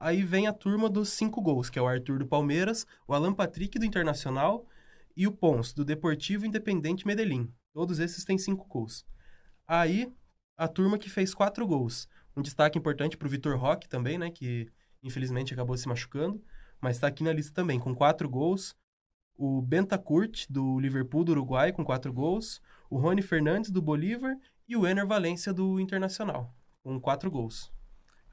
Aí 0.00 0.22
vem 0.22 0.46
a 0.46 0.52
turma 0.54 0.88
dos 0.88 1.10
5 1.10 1.40
gols, 1.42 1.68
que 1.68 1.78
é 1.78 1.82
o 1.82 1.86
Arthur 1.86 2.20
do 2.20 2.26
Palmeiras, 2.26 2.86
o 3.06 3.12
Alan 3.12 3.34
Patrick 3.34 3.78
do 3.78 3.84
Internacional 3.84 4.66
e 5.14 5.26
o 5.26 5.32
Pons, 5.32 5.74
do 5.74 5.84
Deportivo 5.84 6.46
Independente 6.46 7.06
Medellín. 7.06 7.52
Todos 7.72 7.98
esses 7.98 8.24
têm 8.24 8.38
cinco 8.38 8.66
gols. 8.66 9.04
Aí, 9.66 10.12
a 10.56 10.66
turma 10.66 10.98
que 10.98 11.10
fez 11.10 11.34
quatro 11.34 11.66
gols. 11.66 12.08
Um 12.36 12.42
destaque 12.42 12.78
importante 12.78 13.16
para 13.16 13.26
o 13.26 13.30
Vitor 13.30 13.58
Roque 13.58 13.88
também, 13.88 14.18
né? 14.18 14.30
Que 14.30 14.70
infelizmente 15.02 15.52
acabou 15.54 15.76
se 15.76 15.88
machucando. 15.88 16.42
Mas 16.80 16.96
está 16.96 17.06
aqui 17.06 17.22
na 17.22 17.32
lista 17.32 17.52
também, 17.52 17.78
com 17.78 17.94
quatro 17.94 18.28
gols. 18.28 18.74
O 19.36 19.62
Bentancurt, 19.62 20.46
do 20.48 20.80
Liverpool 20.80 21.24
do 21.24 21.32
Uruguai, 21.32 21.72
com 21.72 21.84
quatro 21.84 22.12
gols. 22.12 22.60
O 22.90 22.98
Rony 22.98 23.22
Fernandes, 23.22 23.70
do 23.70 23.82
Bolívar. 23.82 24.36
E 24.68 24.76
o 24.76 24.86
Ener 24.86 25.06
Valência, 25.06 25.52
do 25.52 25.80
Internacional, 25.80 26.54
com 26.82 27.00
quatro 27.00 27.30
gols. 27.30 27.72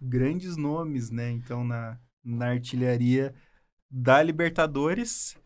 Grandes 0.01 0.57
nomes, 0.57 1.09
né? 1.09 1.31
Então, 1.31 1.63
na, 1.63 1.99
na 2.23 2.47
artilharia 2.47 3.33
da 3.89 4.21
Libertadores. 4.21 5.37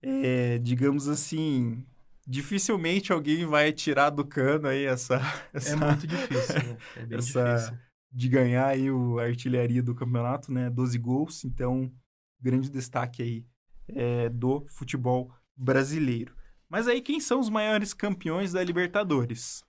É, 0.00 0.58
digamos 0.58 1.08
assim, 1.08 1.84
dificilmente 2.26 3.12
alguém 3.12 3.44
vai 3.46 3.72
tirar 3.72 4.10
do 4.10 4.24
cano 4.24 4.68
aí 4.68 4.84
essa. 4.84 5.20
É 5.52 5.58
essa 5.58 5.70
é 5.70 5.76
muito 5.76 6.06
difícil, 6.06 6.54
né? 6.54 6.76
É 6.96 7.06
bem 7.06 7.18
essa, 7.18 7.54
difícil. 7.54 7.78
De 8.10 8.28
ganhar 8.28 8.66
aí 8.66 8.90
o, 8.90 9.18
a 9.18 9.24
artilharia 9.24 9.82
do 9.82 9.94
campeonato, 9.94 10.52
né? 10.52 10.70
12 10.70 10.98
gols, 10.98 11.44
então, 11.44 11.92
grande 12.40 12.70
destaque 12.70 13.22
aí 13.22 13.46
é, 13.88 14.28
do 14.28 14.64
futebol 14.68 15.32
brasileiro. 15.56 16.34
Mas 16.68 16.88
aí, 16.88 17.00
quem 17.00 17.20
são 17.20 17.40
os 17.40 17.48
maiores 17.48 17.92
campeões 17.92 18.52
da 18.52 18.62
Libertadores? 18.62 19.62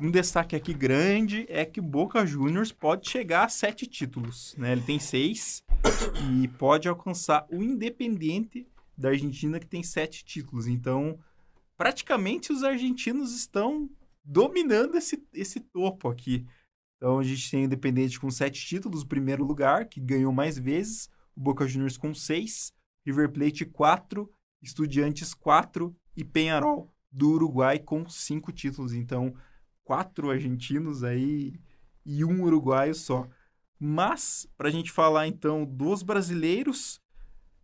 Um 0.00 0.10
destaque 0.10 0.56
aqui 0.56 0.72
grande 0.72 1.44
é 1.48 1.64
que 1.64 1.80
o 1.80 1.82
Boca 1.82 2.24
Juniors 2.24 2.72
pode 2.72 3.08
chegar 3.08 3.44
a 3.44 3.48
sete 3.48 3.86
títulos, 3.86 4.54
né? 4.56 4.72
Ele 4.72 4.80
tem 4.80 4.98
seis 4.98 5.62
e 6.30 6.48
pode 6.48 6.88
alcançar 6.88 7.46
o 7.50 7.62
Independiente 7.62 8.66
da 8.96 9.10
Argentina, 9.10 9.60
que 9.60 9.66
tem 9.66 9.82
sete 9.82 10.24
títulos. 10.24 10.66
Então, 10.66 11.18
praticamente 11.80 12.52
os 12.52 12.62
argentinos 12.62 13.34
estão 13.34 13.88
dominando 14.22 14.98
esse, 14.98 15.26
esse 15.32 15.60
topo 15.60 16.10
aqui. 16.10 16.46
Então 16.98 17.18
a 17.18 17.22
gente 17.22 17.50
tem 17.50 17.62
o 17.62 17.64
Independente 17.64 18.20
com 18.20 18.30
sete 18.30 18.66
títulos, 18.66 19.00
o 19.00 19.06
primeiro 19.06 19.42
lugar, 19.42 19.88
que 19.88 19.98
ganhou 19.98 20.30
mais 20.30 20.58
vezes, 20.58 21.08
o 21.34 21.40
Boca 21.40 21.66
Juniors 21.66 21.96
com 21.96 22.12
seis, 22.12 22.74
River 23.06 23.32
Plate 23.32 23.64
quatro, 23.64 24.30
Estudiantes 24.60 25.32
quatro 25.32 25.96
e 26.14 26.22
Penharol 26.22 26.92
do 27.10 27.30
Uruguai 27.30 27.78
com 27.78 28.06
cinco 28.10 28.52
títulos. 28.52 28.92
Então, 28.92 29.34
quatro 29.82 30.30
argentinos 30.30 31.02
aí 31.02 31.58
e 32.04 32.22
um 32.26 32.42
uruguaio 32.42 32.94
só. 32.94 33.26
Mas, 33.78 34.46
para 34.54 34.68
a 34.68 34.70
gente 34.70 34.92
falar 34.92 35.28
então 35.28 35.64
dos 35.64 36.02
brasileiros, 36.02 37.00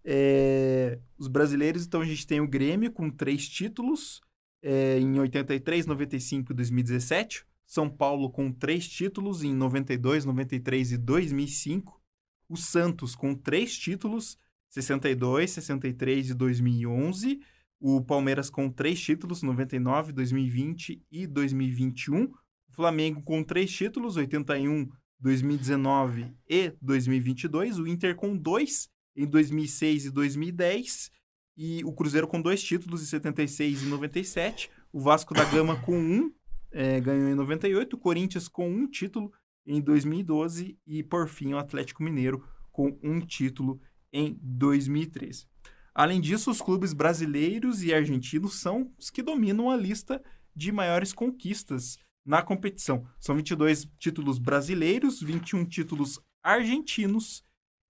é, 0.09 1.01
os 1.19 1.27
brasileiros, 1.27 1.85
então 1.85 2.01
a 2.01 2.05
gente 2.05 2.25
tem 2.25 2.41
o 2.41 2.47
Grêmio 2.47 2.93
com 2.93 3.11
três 3.11 3.49
títulos 3.49 4.21
é, 4.63 5.01
em 5.01 5.19
83, 5.19 5.85
95 5.85 6.53
e 6.53 6.55
2017. 6.55 7.45
São 7.67 7.91
Paulo 7.91 8.31
com 8.31 8.53
três 8.53 8.89
títulos 8.89 9.43
em 9.43 9.53
92, 9.53 10.25
93 10.25 10.93
e 10.93 10.97
2005. 10.97 12.01
O 12.49 12.57
Santos 12.57 13.17
com 13.17 13.35
três 13.35 13.77
títulos, 13.77 14.39
62, 14.69 15.51
63 15.51 16.31
e 16.31 16.35
2011. 16.35 17.41
O 17.81 18.01
Palmeiras 18.01 18.49
com 18.49 18.71
três 18.71 19.01
títulos, 19.01 19.43
99, 19.43 20.13
2020 20.13 21.03
e 21.11 21.27
2021. 21.27 22.23
O 22.25 22.33
Flamengo 22.73 23.21
com 23.23 23.43
três 23.43 23.73
títulos, 23.73 24.17
81, 24.17 24.89
2019 25.19 26.33
e 26.49 26.73
2022. 26.81 27.81
O 27.81 27.89
Inter 27.89 28.15
com 28.15 28.37
dois 28.37 28.89
em 29.17 29.27
2006 29.27 30.07
e 30.07 30.11
2010, 30.11 31.11
e 31.57 31.83
o 31.85 31.93
Cruzeiro 31.93 32.29
com 32.29 32.41
dois 32.41 32.63
títulos 32.63 33.03
em 33.03 33.07
76 33.07 33.83
e 33.83 33.87
97, 33.87 34.71
o 34.93 35.01
Vasco 35.01 35.33
da 35.33 35.45
Gama 35.45 35.81
com 35.83 35.99
um, 35.99 36.33
é, 36.71 37.01
ganhou 37.01 37.29
em 37.29 37.35
98, 37.35 37.95
o 37.95 37.99
Corinthians 37.99 38.49
com 38.49 38.71
um 38.71 38.87
título 38.87 39.33
em 39.67 39.81
2012 39.81 40.79
e, 40.87 41.03
por 41.03 41.29
fim, 41.29 41.55
o 41.55 41.59
Atlético 41.59 42.03
Mineiro 42.03 42.47
com 42.71 42.99
um 43.03 43.21
título 43.21 43.81
em 44.13 44.39
2013. 44.41 45.47
Além 45.95 46.21
disso, 46.21 46.51
os 46.51 46.61
clubes 46.61 46.93
brasileiros 46.93 47.83
e 47.83 47.95
argentinos 47.95 48.61
são 48.61 48.93
os 48.99 49.09
que 49.09 49.23
dominam 49.23 49.71
a 49.71 49.77
lista 49.77 50.23
de 50.55 50.71
maiores 50.71 51.13
conquistas 51.13 51.99
na 52.25 52.43
competição. 52.43 53.09
São 53.19 53.35
22 53.35 53.89
títulos 53.99 54.39
brasileiros, 54.39 55.23
21 55.23 55.65
títulos 55.65 56.21
argentinos 56.43 57.43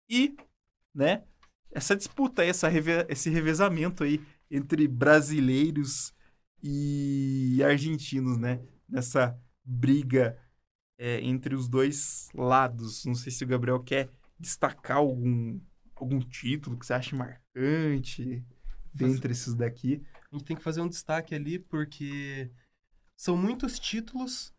e 0.08 0.36
né? 0.96 1.22
Essa 1.70 1.94
disputa, 1.94 2.44
essa 2.44 2.68
esse 3.08 3.28
revezamento 3.28 4.02
aí 4.02 4.20
entre 4.50 4.88
brasileiros 4.88 6.14
e 6.62 7.62
argentinos, 7.62 8.38
né? 8.38 8.60
Nessa 8.88 9.38
briga 9.64 10.38
é, 10.98 11.20
entre 11.20 11.54
os 11.54 11.68
dois 11.68 12.28
lados. 12.34 13.04
Não 13.04 13.14
sei 13.14 13.30
se 13.30 13.44
o 13.44 13.46
Gabriel 13.46 13.80
quer 13.80 14.08
destacar 14.38 14.98
algum, 14.98 15.60
algum 15.94 16.18
título 16.20 16.78
que 16.78 16.86
você 16.86 16.94
acha 16.94 17.14
marcante 17.14 18.44
dentre 18.94 19.32
esses 19.32 19.54
daqui. 19.54 20.02
A 20.32 20.36
gente 20.36 20.46
tem 20.46 20.56
que 20.56 20.62
fazer 20.62 20.80
um 20.80 20.88
destaque 20.88 21.34
ali 21.34 21.58
porque 21.58 22.50
são 23.16 23.36
muitos 23.36 23.78
títulos 23.78 24.54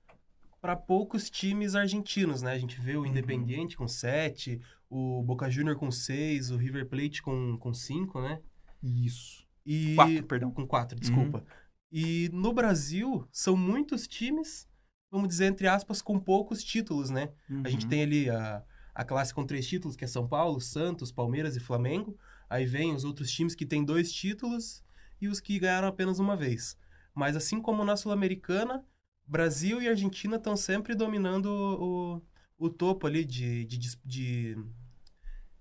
para 0.62 0.76
poucos 0.76 1.30
times 1.30 1.76
argentinos, 1.76 2.42
né? 2.42 2.52
A 2.52 2.60
gente 2.60 2.80
vê 2.82 2.98
o 2.98 3.06
Independiente 3.06 3.76
uhum. 3.76 3.84
com 3.84 3.88
sete, 3.88 4.62
o 4.90 5.22
Boca 5.24 5.50
Junior 5.50 5.76
com 5.76 5.92
seis, 5.92 6.52
o 6.52 6.58
River 6.58 6.88
Plate 6.88 7.22
com, 7.22 7.58
com 7.58 7.74
cinco, 7.74 8.22
né? 8.22 8.42
Isso. 8.82 9.46
E... 9.66 9.96
Quatro, 9.96 10.24
perdão. 10.26 10.52
Com 10.52 10.66
quatro, 10.66 11.00
desculpa. 11.00 11.40
Uhum. 11.40 11.46
E 11.92 12.30
no 12.34 12.54
Brasil, 12.54 13.28
são 13.32 13.56
muitos 13.56 14.08
times, 14.08 14.68
vamos 15.12 15.28
dizer, 15.28 15.46
entre 15.46 15.68
aspas, 15.68 16.02
com 16.02 16.20
poucos 16.20 16.64
títulos, 16.64 17.10
né? 17.10 17.30
Uhum. 17.50 17.64
A 17.66 17.70
gente 17.70 17.84
uhum. 17.84 17.90
tem 17.90 18.04
ali 18.04 18.30
a, 18.30 18.64
a 18.94 19.04
classe 19.04 19.34
com 19.34 19.46
três 19.46 19.68
títulos, 19.68 19.96
que 19.96 20.06
é 20.06 20.08
São 20.08 20.28
Paulo, 20.28 20.60
Santos, 20.60 21.12
Palmeiras 21.12 21.56
e 21.56 21.60
Flamengo. 21.60 22.18
Aí 22.50 22.66
vem 22.66 22.94
os 22.94 23.04
outros 23.04 23.32
times 23.32 23.56
que 23.56 23.66
têm 23.66 23.84
dois 23.84 24.12
títulos 24.12 24.84
e 25.20 25.28
os 25.28 25.40
que 25.40 25.60
ganharam 25.60 25.88
apenas 25.88 26.20
uma 26.20 26.36
vez. 26.36 26.78
Mas 27.14 27.36
assim 27.36 27.62
como 27.62 27.84
na 27.84 27.98
Sul-Americana, 27.98 28.86
Brasil 29.26 29.82
e 29.82 29.90
Argentina 29.90 30.38
estão 30.38 30.56
sempre 30.56 30.96
dominando 30.96 31.48
o, 31.48 32.22
o 32.58 32.70
topo 32.70 33.06
ali 33.08 33.24
de, 33.24 33.66
de, 33.66 33.78
de, 33.78 34.58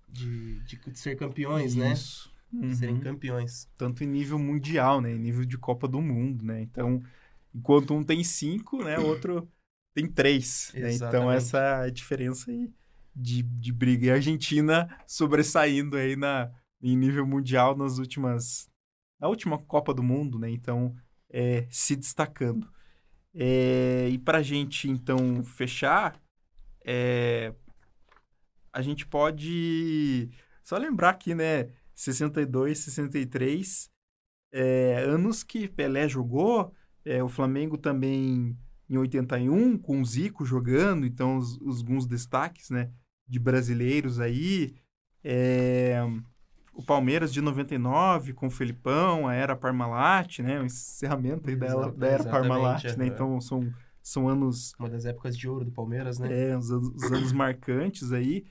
de, 0.09 0.59
de 0.59 0.99
ser 0.99 1.15
campeões, 1.15 1.75
né? 1.75 1.93
Isso. 1.93 2.33
né? 2.51 2.67
Uhum. 2.67 2.73
Serem 2.73 2.99
campeões. 2.99 3.69
Tanto 3.77 4.03
em 4.03 4.07
nível 4.07 4.39
mundial, 4.39 5.01
né? 5.01 5.11
Em 5.11 5.19
nível 5.19 5.45
de 5.45 5.57
Copa 5.57 5.87
do 5.87 6.01
Mundo, 6.01 6.45
né? 6.45 6.61
Então, 6.61 7.03
enquanto 7.53 7.93
um 7.93 8.03
tem 8.03 8.23
cinco, 8.23 8.83
né? 8.83 8.97
O 8.97 9.05
outro 9.05 9.47
tem 9.93 10.07
três. 10.07 10.71
Né? 10.73 10.93
Então, 10.93 11.31
essa 11.31 11.57
é 11.57 11.85
a 11.87 11.89
diferença 11.89 12.49
aí 12.49 12.71
de, 13.15 13.43
de 13.43 13.71
briga. 13.71 14.07
E 14.07 14.11
a 14.11 14.13
Argentina 14.13 14.87
sobressaindo 15.05 15.97
aí 15.97 16.15
na, 16.15 16.51
em 16.81 16.95
nível 16.95 17.27
mundial 17.27 17.75
nas 17.75 17.97
últimas... 17.97 18.69
Na 19.19 19.27
última 19.27 19.57
Copa 19.57 19.93
do 19.93 20.03
Mundo, 20.03 20.37
né? 20.39 20.49
Então, 20.49 20.95
é, 21.29 21.67
se 21.69 21.95
destacando. 21.95 22.71
É, 23.33 24.07
e 24.09 24.17
para 24.17 24.37
a 24.37 24.43
gente, 24.43 24.89
então, 24.89 25.43
fechar, 25.43 26.19
é, 26.87 27.53
a 28.71 28.81
gente 28.81 29.05
pode 29.05 30.29
só 30.63 30.77
lembrar 30.77 31.09
aqui, 31.09 31.35
né? 31.35 31.69
62, 31.93 32.77
63, 32.79 33.89
é, 34.53 35.03
anos 35.03 35.43
que 35.43 35.67
Pelé 35.67 36.07
jogou, 36.07 36.71
é, 37.03 37.23
o 37.23 37.27
Flamengo 37.27 37.77
também 37.77 38.55
em 38.89 38.97
81, 38.97 39.77
com 39.77 39.99
o 39.99 40.05
Zico 40.05 40.45
jogando, 40.45 41.05
então 41.05 41.37
os, 41.37 41.57
os 41.57 41.79
alguns 41.79 42.05
destaques, 42.05 42.69
né, 42.69 42.89
de 43.27 43.39
brasileiros 43.39 44.19
aí. 44.19 44.75
É, 45.23 45.99
o 46.73 46.83
Palmeiras 46.83 47.33
de 47.33 47.41
99, 47.41 48.33
com 48.33 48.47
o 48.47 48.51
Felipão, 48.51 49.27
a 49.27 49.33
Era 49.33 49.55
Parmalat, 49.55 50.39
né, 50.39 50.61
o 50.61 50.65
encerramento 50.65 51.49
aí 51.49 51.55
da, 51.55 51.89
da 51.89 52.07
Era 52.07 52.23
Parmalat, 52.23 52.95
né, 52.95 53.07
então 53.07 53.41
são, 53.41 53.73
são 54.07 54.29
anos... 54.29 54.73
Uma 54.79 54.89
das 54.89 55.05
épocas 55.05 55.37
de 55.37 55.49
ouro 55.49 55.65
do 55.65 55.71
Palmeiras, 55.71 56.17
né? 56.17 56.51
É, 56.51 56.57
os, 56.57 56.69
os 56.69 57.03
anos 57.11 57.33
marcantes 57.33 58.13
aí. 58.13 58.45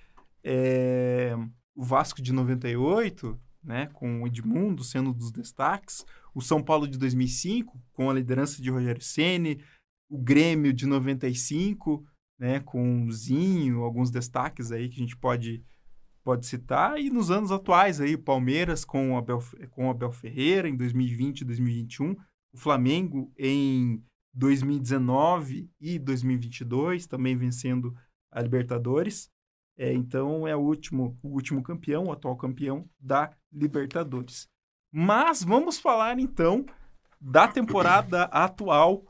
É, 0.44 1.34
o 1.75 1.82
Vasco 1.82 2.20
de 2.20 2.30
98, 2.30 3.38
né, 3.64 3.86
com 3.94 4.22
o 4.22 4.26
Edmundo 4.26 4.84
sendo 4.84 5.10
um 5.10 5.12
dos 5.14 5.32
destaques, 5.32 6.04
o 6.34 6.42
São 6.42 6.62
Paulo 6.62 6.86
de 6.86 6.98
2005, 6.98 7.80
com 7.94 8.10
a 8.10 8.14
liderança 8.14 8.60
de 8.60 8.70
Rogério 8.70 9.02
Ceni, 9.02 9.58
o 10.10 10.18
Grêmio 10.18 10.75
de 10.75 10.86
95, 10.86 12.06
né, 12.38 12.60
com 12.60 13.06
o 13.06 13.10
Zinho, 13.10 13.82
alguns 13.82 14.10
destaques 14.10 14.70
aí 14.70 14.90
que 14.90 14.96
a 14.96 14.98
gente 14.98 15.16
pode, 15.16 15.64
pode 16.22 16.46
citar, 16.46 17.00
e 17.00 17.08
nos 17.08 17.30
anos 17.30 17.50
atuais 17.50 17.98
aí, 17.98 18.14
o 18.14 18.22
Palmeiras 18.22 18.84
com 18.84 19.12
o 19.12 19.16
Abel, 19.16 19.42
com 19.70 19.86
o 19.86 19.90
Abel 19.90 20.12
Ferreira 20.12 20.68
em 20.68 20.76
2020 20.76 21.40
e 21.40 21.44
2021, 21.46 22.14
o 22.52 22.58
Flamengo 22.58 23.32
em 23.38 24.04
2019 24.36 25.70
e 25.80 25.98
2022, 25.98 27.06
também 27.06 27.36
vencendo 27.36 27.96
a 28.30 28.40
Libertadores. 28.42 29.30
É, 29.78 29.92
então 29.92 30.46
é 30.46 30.54
o 30.54 30.60
último, 30.60 31.18
o 31.22 31.28
último 31.28 31.62
campeão, 31.62 32.04
o 32.04 32.12
atual 32.12 32.36
campeão 32.36 32.88
da 33.00 33.32
Libertadores. 33.50 34.48
Mas 34.92 35.42
vamos 35.42 35.78
falar 35.78 36.18
então 36.18 36.64
da 37.20 37.48
temporada 37.48 38.24
atual, 38.24 39.04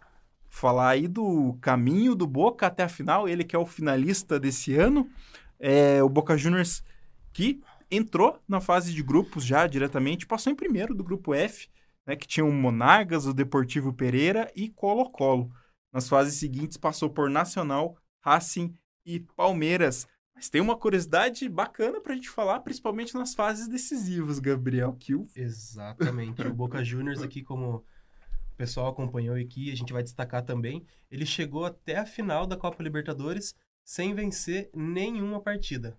falar 0.48 0.90
aí 0.90 1.08
do 1.08 1.58
caminho 1.60 2.14
do 2.14 2.26
Boca 2.26 2.66
até 2.66 2.84
a 2.84 2.88
final, 2.88 3.28
ele 3.28 3.44
que 3.44 3.54
é 3.54 3.58
o 3.58 3.66
finalista 3.66 4.38
desse 4.38 4.74
ano, 4.74 5.10
é 5.58 6.02
o 6.02 6.08
Boca 6.08 6.36
Juniors 6.36 6.84
que 7.32 7.60
entrou 7.90 8.40
na 8.48 8.60
fase 8.60 8.92
de 8.92 9.02
grupos 9.02 9.44
já 9.44 9.66
diretamente, 9.66 10.26
passou 10.26 10.52
em 10.52 10.56
primeiro 10.56 10.94
do 10.94 11.04
grupo 11.04 11.34
F, 11.34 11.68
né, 12.06 12.16
que 12.16 12.26
tinha 12.26 12.44
o 12.44 12.52
Monargas, 12.52 13.26
o 13.26 13.34
Deportivo 13.34 13.92
Pereira 13.92 14.50
e 14.54 14.68
Colo-Colo. 14.68 15.50
Nas 15.92 16.08
fases 16.08 16.38
seguintes 16.38 16.76
passou 16.76 17.10
por 17.10 17.28
Nacional, 17.28 17.96
Racing 18.20 18.74
e 19.04 19.20
Palmeiras. 19.20 20.06
Mas 20.34 20.50
tem 20.50 20.60
uma 20.60 20.76
curiosidade 20.76 21.48
bacana 21.48 22.00
pra 22.00 22.14
gente 22.14 22.28
falar, 22.28 22.60
principalmente 22.60 23.14
nas 23.14 23.34
fases 23.34 23.66
decisivas, 23.66 24.38
Gabriel. 24.38 24.96
O... 25.10 25.26
Exatamente. 25.34 26.42
o 26.42 26.54
Boca 26.54 26.82
Juniors 26.84 27.22
aqui, 27.22 27.42
como 27.42 27.76
o 27.76 28.56
pessoal 28.56 28.88
acompanhou 28.88 29.34
aqui, 29.36 29.72
a 29.72 29.74
gente 29.74 29.92
vai 29.92 30.02
destacar 30.02 30.42
também, 30.42 30.86
ele 31.10 31.26
chegou 31.26 31.64
até 31.64 31.98
a 31.98 32.06
final 32.06 32.46
da 32.46 32.56
Copa 32.56 32.82
Libertadores 32.82 33.54
sem 33.84 34.14
vencer 34.14 34.70
nenhuma 34.74 35.40
partida. 35.40 35.98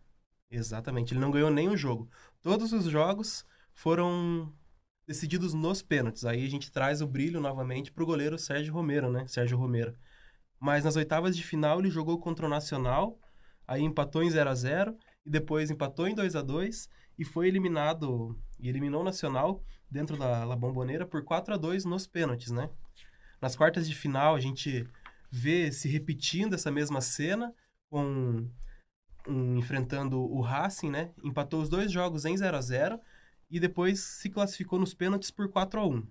Exatamente, 0.50 1.14
ele 1.14 1.20
não 1.20 1.32
ganhou 1.32 1.50
nenhum 1.50 1.76
jogo. 1.76 2.10
Todos 2.42 2.74
os 2.74 2.86
jogos 2.86 3.46
foram 3.74 4.54
decididos 5.08 5.54
nos 5.54 5.82
pênaltis. 5.82 6.26
Aí 6.26 6.46
a 6.46 6.50
gente 6.50 6.72
traz 6.72 7.02
o 7.02 7.08
brilho 7.08 7.40
novamente 7.40 7.92
pro 7.92 8.06
goleiro 8.06 8.38
Sérgio 8.38 8.74
Romero, 8.74 9.12
né? 9.12 9.26
Sérgio 9.28 9.58
Romero. 9.58 9.96
Mas 10.60 10.84
nas 10.84 10.96
oitavas 10.96 11.36
de 11.36 11.44
final 11.44 11.80
ele 11.80 11.90
jogou 11.90 12.20
contra 12.20 12.46
o 12.46 12.50
Nacional 12.50 13.18
aí 13.68 13.84
empatou 13.84 14.24
em 14.24 14.30
0 14.30 14.50
a 14.50 14.56
0 14.56 14.98
e 15.26 15.30
depois 15.30 15.70
empatou 15.70 16.08
em 16.08 16.16
2 16.16 16.36
a 16.36 16.42
2 16.42 16.90
e 17.20 17.26
foi 17.26 17.48
eliminado 17.48 18.40
e 18.60 18.70
eliminou 18.70 19.02
o 19.02 19.04
Nacional 19.04 19.62
dentro 19.92 20.16
da 20.18 20.46
La 20.46 20.56
Bombonera 20.56 21.06
por 21.06 21.24
4 21.24 21.54
a 21.54 21.58
2 21.58 21.84
nos 21.86 22.08
pênaltis, 22.08 22.52
né? 22.52 22.70
Nas 23.42 23.56
quartas 23.56 23.88
de 23.88 23.94
final 23.94 24.36
a 24.36 24.40
gente 24.40 24.88
vê 25.30 25.72
se 25.72 25.90
repetindo 25.90 26.54
essa 26.56 26.72
mesma 26.72 27.02
cena 27.02 27.54
com 27.90 28.48
um, 29.28 29.58
enfrentando 29.58 30.20
o 30.20 30.40
Racing, 30.42 30.90
né? 30.90 31.12
Empatou 31.24 31.62
os 31.62 31.70
dois 31.70 31.92
jogos 31.92 32.24
em 32.24 32.38
0 32.38 32.58
a 32.58 32.62
0 32.62 33.00
e 33.50 33.60
depois 33.60 34.00
se 34.00 34.30
classificou 34.30 34.80
nos 34.80 34.94
pênaltis 34.94 35.32
por 35.32 35.50
4 35.50 35.80
a 35.80 35.88
1. 35.88 36.08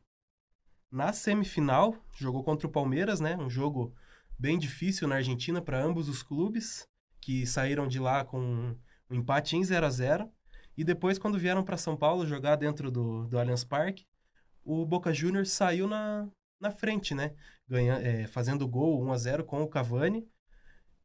Na 0.90 1.12
semifinal, 1.12 1.96
jogou 2.16 2.42
contra 2.42 2.66
o 2.66 2.70
Palmeiras, 2.70 3.20
né? 3.20 3.36
Um 3.36 3.50
jogo 3.50 3.94
bem 4.38 4.58
difícil 4.58 5.08
na 5.08 5.16
Argentina 5.16 5.60
para 5.60 5.82
ambos 5.82 6.08
os 6.08 6.22
clubes 6.22 6.88
que 7.20 7.46
saíram 7.46 7.88
de 7.88 7.98
lá 7.98 8.24
com 8.24 8.76
um 9.10 9.14
empate 9.14 9.56
em 9.56 9.64
0 9.64 9.86
a 9.86 9.90
0 9.90 10.32
E 10.76 10.84
depois, 10.84 11.18
quando 11.18 11.38
vieram 11.38 11.64
para 11.64 11.76
São 11.76 11.96
Paulo 11.96 12.26
jogar 12.26 12.56
dentro 12.56 12.90
do, 12.90 13.26
do 13.26 13.38
Allianz 13.38 13.64
Parque, 13.64 14.06
o 14.64 14.84
Boca 14.84 15.12
Juniors 15.12 15.50
saiu 15.50 15.86
na, 15.86 16.28
na 16.60 16.70
frente, 16.70 17.14
né? 17.14 17.34
Ganha, 17.68 17.94
é, 17.94 18.26
fazendo 18.26 18.66
gol 18.66 19.02
1 19.04 19.12
a 19.12 19.16
0 19.16 19.44
com 19.44 19.62
o 19.62 19.68
Cavani. 19.68 20.26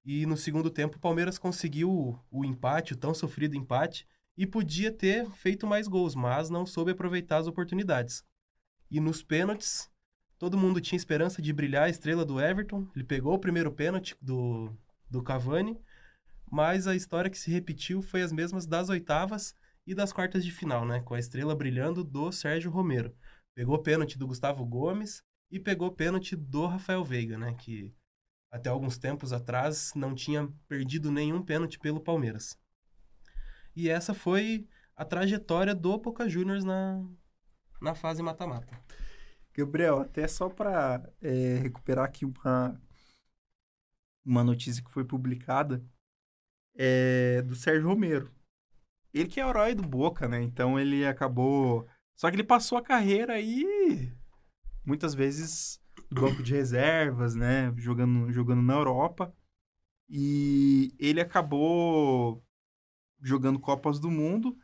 E 0.04 0.26
no 0.26 0.36
segundo 0.36 0.70
tempo, 0.70 0.98
o 0.98 1.00
Palmeiras 1.00 1.38
conseguiu 1.38 1.92
o, 1.92 2.20
o 2.32 2.46
empate, 2.46 2.94
o 2.94 2.98
tão 2.98 3.14
sofrido 3.14 3.56
empate, 3.56 4.08
e 4.38 4.48
podia 4.48 4.92
ter 4.92 5.30
feito 5.32 5.68
mais 5.68 5.88
gols, 5.88 6.16
mas 6.16 6.50
não 6.50 6.66
soube 6.66 6.92
aproveitar 6.92 7.38
as 7.38 7.48
oportunidades. 7.48 8.24
E 8.90 9.00
nos 9.00 9.22
pênaltis, 9.24 9.90
todo 10.38 10.58
mundo 10.58 10.82
tinha 10.82 10.98
esperança 10.98 11.42
de 11.42 11.54
brilhar 11.54 11.84
a 11.84 11.90
estrela 11.90 12.26
do 12.26 12.40
Everton. 12.40 12.88
Ele 12.96 13.06
pegou 13.06 13.34
o 13.34 13.40
primeiro 13.40 13.72
pênalti 13.72 14.16
do, 14.22 14.76
do 15.10 15.22
Cavani 15.22 15.78
mas 16.52 16.86
a 16.86 16.94
história 16.94 17.32
que 17.32 17.40
se 17.40 17.50
repetiu 17.50 18.02
foi 18.02 18.22
as 18.22 18.34
mesmas 18.34 18.68
das 18.68 18.90
oitavas 18.90 19.56
e 19.88 19.96
das 19.96 20.12
quartas 20.12 20.44
de 20.44 20.52
final, 20.52 20.86
né? 20.86 21.00
Com 21.00 21.14
a 21.14 21.20
estrela 21.20 21.56
brilhando 21.56 22.04
do 22.04 22.30
Sérgio 22.30 22.70
Romero. 22.70 23.16
Pegou 23.56 23.82
pênalti 23.82 24.18
do 24.18 24.28
Gustavo 24.28 24.66
Gomes 24.66 25.24
e 25.50 25.58
pegou 25.58 25.90
pênalti 25.94 26.36
do 26.36 26.66
Rafael 26.66 27.06
Veiga, 27.06 27.38
né? 27.38 27.54
Que 27.54 27.96
até 28.52 28.70
alguns 28.70 28.98
tempos 28.98 29.32
atrás 29.32 29.94
não 29.96 30.14
tinha 30.14 30.50
perdido 30.68 31.10
nenhum 31.10 31.42
pênalti 31.42 31.80
pelo 31.80 32.02
Palmeiras. 32.02 32.58
E 33.76 33.90
essa 33.90 34.14
foi 34.14 34.68
a 34.96 35.06
trajetória 35.06 35.74
do 35.74 35.98
Boca 35.98 36.28
Juniors 36.28 36.64
na, 36.64 37.04
na 37.82 37.96
fase 37.96 38.22
mata-mata. 38.22 38.80
Gabriel, 39.54 40.00
até 40.00 40.28
só 40.28 40.50
para 40.50 41.10
é, 41.22 41.56
recuperar 41.56 42.06
aqui 42.06 42.26
uma, 42.26 42.82
uma 44.26 44.44
notícia 44.44 44.84
que 44.84 44.92
foi 44.92 45.04
publicada 45.04 45.84
é, 46.76 47.42
do 47.42 47.56
Sérgio 47.56 47.88
Romero. 47.88 48.32
Ele 49.14 49.28
que 49.28 49.40
é 49.40 49.46
o 49.46 49.50
herói 49.50 49.76
do 49.76 49.84
Boca, 49.84 50.28
né? 50.28 50.42
Então 50.42 50.80
ele 50.80 51.06
acabou. 51.06 51.88
Só 52.16 52.30
que 52.30 52.36
ele 52.36 52.44
passou 52.44 52.78
a 52.78 52.84
carreira 52.84 53.34
aí 53.34 54.14
muitas 54.86 55.14
vezes 55.14 55.82
no 56.10 56.22
banco 56.22 56.42
de 56.42 56.54
reservas, 56.54 57.36
né? 57.36 57.74
Jogando, 57.78 58.32
jogando 58.32 58.62
na 58.62 58.74
Europa. 58.74 59.36
E 60.10 60.94
ele 61.00 61.20
acabou 61.20 62.44
jogando 63.22 63.60
Copas 63.60 64.00
do 64.00 64.10
Mundo. 64.10 64.56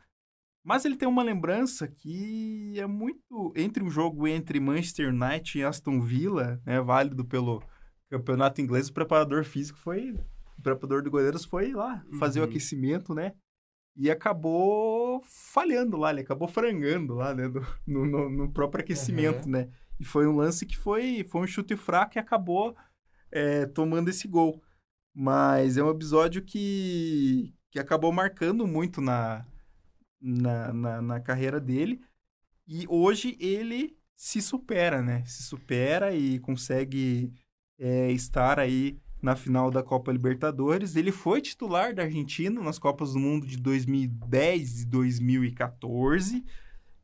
Mas 0.64 0.84
ele 0.84 0.96
tem 0.96 1.08
uma 1.08 1.22
lembrança 1.22 1.88
que 1.88 2.74
é 2.76 2.86
muito. 2.86 3.52
Entre 3.56 3.82
um 3.82 3.90
jogo 3.90 4.26
entre 4.26 4.60
Manchester 4.60 5.08
United 5.08 5.58
e 5.58 5.64
Aston 5.64 6.00
Villa, 6.00 6.60
né? 6.66 6.80
Válido 6.80 7.24
pelo 7.24 7.62
campeonato 8.10 8.60
inglês, 8.60 8.88
o 8.88 8.92
preparador 8.92 9.44
físico 9.44 9.78
foi 9.78 10.14
o 10.58 10.62
preparador 10.62 11.02
de 11.02 11.10
goleiros 11.10 11.44
foi 11.44 11.72
lá 11.72 12.04
fazer 12.18 12.40
uhum. 12.40 12.46
o 12.46 12.48
aquecimento, 12.48 13.14
né? 13.14 13.32
E 13.96 14.10
acabou 14.10 15.22
falhando 15.22 15.96
lá, 15.96 16.10
ele 16.10 16.20
acabou 16.20 16.48
frangando 16.48 17.14
lá, 17.14 17.34
né? 17.34 17.50
No, 17.86 18.04
no, 18.04 18.28
no 18.28 18.52
próprio 18.52 18.82
aquecimento, 18.82 19.46
uhum. 19.46 19.52
né? 19.52 19.70
E 19.98 20.04
foi 20.04 20.26
um 20.26 20.36
lance 20.36 20.66
que 20.66 20.76
foi, 20.76 21.24
foi 21.24 21.42
um 21.42 21.46
chute 21.46 21.76
fraco 21.76 22.16
e 22.16 22.20
acabou 22.20 22.76
é, 23.30 23.66
tomando 23.66 24.08
esse 24.08 24.28
gol. 24.28 24.62
Mas 25.14 25.76
é 25.76 25.82
um 25.82 25.90
episódio 25.90 26.42
que, 26.42 27.52
que 27.70 27.78
acabou 27.78 28.12
marcando 28.12 28.66
muito 28.66 29.00
na, 29.00 29.44
na, 30.20 30.72
na, 30.72 31.02
na 31.02 31.20
carreira 31.20 31.60
dele. 31.60 32.00
E 32.66 32.86
hoje 32.88 33.36
ele 33.40 33.96
se 34.14 34.42
supera, 34.42 35.00
né? 35.02 35.24
Se 35.26 35.42
supera 35.42 36.14
e 36.14 36.38
consegue 36.40 37.32
é, 37.78 38.10
estar 38.10 38.58
aí 38.58 38.98
na 39.22 39.36
final 39.36 39.70
da 39.70 39.82
Copa 39.82 40.12
Libertadores. 40.12 40.96
Ele 40.96 41.12
foi 41.12 41.40
titular 41.40 41.94
da 41.94 42.02
Argentina 42.02 42.60
nas 42.62 42.78
Copas 42.78 43.12
do 43.12 43.18
Mundo 43.18 43.46
de 43.46 43.56
2010 43.56 44.82
e 44.82 44.86
2014, 44.86 46.44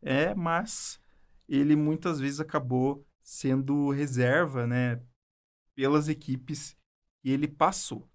é, 0.02 0.34
mas 0.34 1.00
ele 1.48 1.76
muitas 1.76 2.18
vezes 2.20 2.40
acabou 2.40 3.04
sendo 3.22 3.90
reserva, 3.90 4.66
né, 4.66 5.00
pelas 5.74 6.08
equipes 6.08 6.76
que 7.22 7.30
ele 7.30 7.48
passou. 7.48 8.08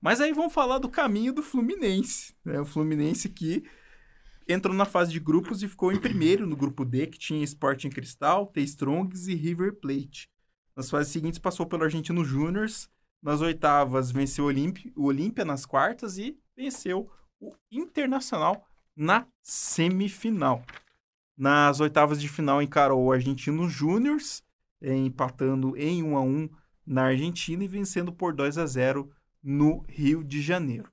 Mas 0.00 0.20
aí 0.20 0.32
vamos 0.32 0.52
falar 0.52 0.78
do 0.78 0.88
caminho 0.88 1.32
do 1.32 1.42
Fluminense, 1.42 2.34
né? 2.44 2.60
O 2.60 2.64
Fluminense 2.64 3.28
que 3.28 3.64
entrou 4.48 4.74
na 4.74 4.84
fase 4.84 5.12
de 5.12 5.20
grupos 5.20 5.62
e 5.62 5.68
ficou 5.68 5.92
em 5.92 6.00
primeiro 6.00 6.46
no 6.46 6.56
grupo 6.56 6.84
D, 6.84 7.06
que 7.06 7.18
tinha 7.18 7.44
Sporting 7.44 7.90
Cristal, 7.90 8.46
T-Strongs 8.46 9.28
e 9.28 9.34
River 9.34 9.74
Plate. 9.74 10.30
Nas 10.74 10.88
fases 10.88 11.12
seguintes 11.12 11.38
passou 11.38 11.66
pelo 11.66 11.84
Argentino 11.84 12.24
Júniors, 12.24 12.88
nas 13.22 13.40
oitavas, 13.40 14.12
venceu 14.12 14.46
o 14.96 15.04
Olímpia 15.04 15.44
nas 15.44 15.66
quartas 15.66 16.18
e 16.18 16.38
venceu 16.56 17.10
o 17.40 17.52
Internacional 17.70 18.64
na 18.96 19.26
semifinal. 19.42 20.64
Nas 21.36 21.80
oitavas 21.80 22.20
de 22.20 22.28
final, 22.28 22.62
encarou 22.62 23.04
o 23.04 23.12
Argentino 23.12 23.68
Júnior, 23.68 24.18
empatando 24.80 25.76
em 25.76 26.02
1 26.02 26.16
a 26.16 26.20
1 26.20 26.48
na 26.86 27.04
Argentina 27.06 27.62
e 27.62 27.68
vencendo 27.68 28.12
por 28.12 28.32
2 28.32 28.56
a 28.56 28.66
0 28.66 29.10
no 29.48 29.82
Rio 29.88 30.22
de 30.22 30.42
Janeiro. 30.42 30.92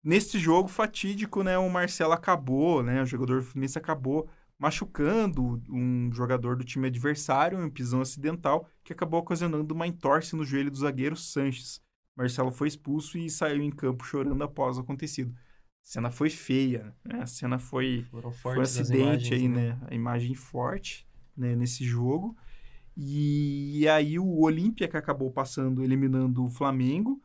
Neste 0.00 0.38
jogo 0.38 0.68
fatídico, 0.68 1.42
né, 1.42 1.58
o 1.58 1.68
Marcelo 1.68 2.12
acabou, 2.12 2.84
né, 2.84 3.02
o 3.02 3.06
jogador 3.06 3.40
do 3.40 3.46
Fluminense 3.46 3.76
acabou 3.76 4.30
machucando 4.56 5.60
um 5.68 6.08
jogador 6.12 6.54
do 6.56 6.62
time 6.62 6.86
adversário 6.86 7.58
em 7.58 7.64
um 7.64 7.70
pisão 7.70 8.00
acidental 8.00 8.68
que 8.84 8.92
acabou 8.92 9.18
ocasionando 9.18 9.74
uma 9.74 9.88
entorse 9.88 10.36
no 10.36 10.44
joelho 10.44 10.70
do 10.70 10.76
zagueiro 10.76 11.16
Sanches. 11.16 11.82
Marcelo 12.16 12.52
foi 12.52 12.68
expulso 12.68 13.18
e 13.18 13.28
saiu 13.28 13.60
em 13.60 13.70
campo 13.70 14.04
chorando 14.04 14.44
após 14.44 14.78
o 14.78 14.82
acontecido. 14.82 15.34
A 15.34 15.36
cena 15.82 16.10
foi 16.12 16.30
feia, 16.30 16.94
né? 17.04 17.22
A 17.22 17.26
cena 17.26 17.58
foi, 17.58 18.06
foi 18.34 18.56
um 18.56 18.60
acidente 18.60 19.00
imagens, 19.00 19.32
aí, 19.32 19.48
né? 19.48 19.68
né? 19.70 19.78
A 19.90 19.94
imagem 19.96 20.34
forte 20.36 21.08
né, 21.36 21.56
nesse 21.56 21.82
jogo. 21.82 22.36
E 22.96 23.88
aí 23.88 24.16
o 24.16 24.42
Olímpia 24.42 24.86
que 24.86 24.96
acabou 24.96 25.32
passando, 25.32 25.82
eliminando 25.82 26.44
o 26.44 26.50
Flamengo 26.50 27.20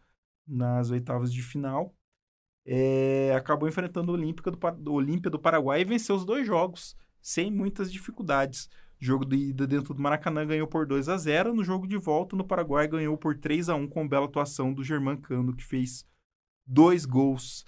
nas 0.47 0.89
oitavas 0.91 1.31
de 1.33 1.41
final, 1.41 1.93
é, 2.65 3.33
acabou 3.35 3.67
enfrentando 3.67 4.11
o 4.11 4.15
Olímpica 4.15 4.51
do, 4.51 4.93
Olímpia 4.93 5.31
do 5.31 5.39
Paraguai 5.39 5.81
e 5.81 5.85
venceu 5.85 6.15
os 6.15 6.25
dois 6.25 6.45
jogos 6.45 6.95
sem 7.21 7.51
muitas 7.51 7.91
dificuldades. 7.91 8.69
Jogo 8.99 9.25
de 9.25 9.35
ida 9.35 9.67
dentro 9.67 9.93
do 9.93 10.01
Maracanã 10.01 10.45
ganhou 10.45 10.67
por 10.67 10.87
2 10.87 11.07
a 11.07 11.17
0 11.17 11.53
No 11.53 11.63
jogo 11.63 11.87
de 11.87 11.97
volta, 11.97 12.35
no 12.35 12.43
Paraguai, 12.43 12.87
ganhou 12.87 13.15
por 13.17 13.37
3 13.37 13.69
a 13.69 13.75
1 13.75 13.87
com 13.87 14.07
bela 14.07 14.25
atuação 14.25 14.73
do 14.73 14.83
Germán 14.83 15.17
Cano, 15.17 15.55
que 15.55 15.63
fez 15.63 16.05
dois 16.65 17.05
gols. 17.05 17.63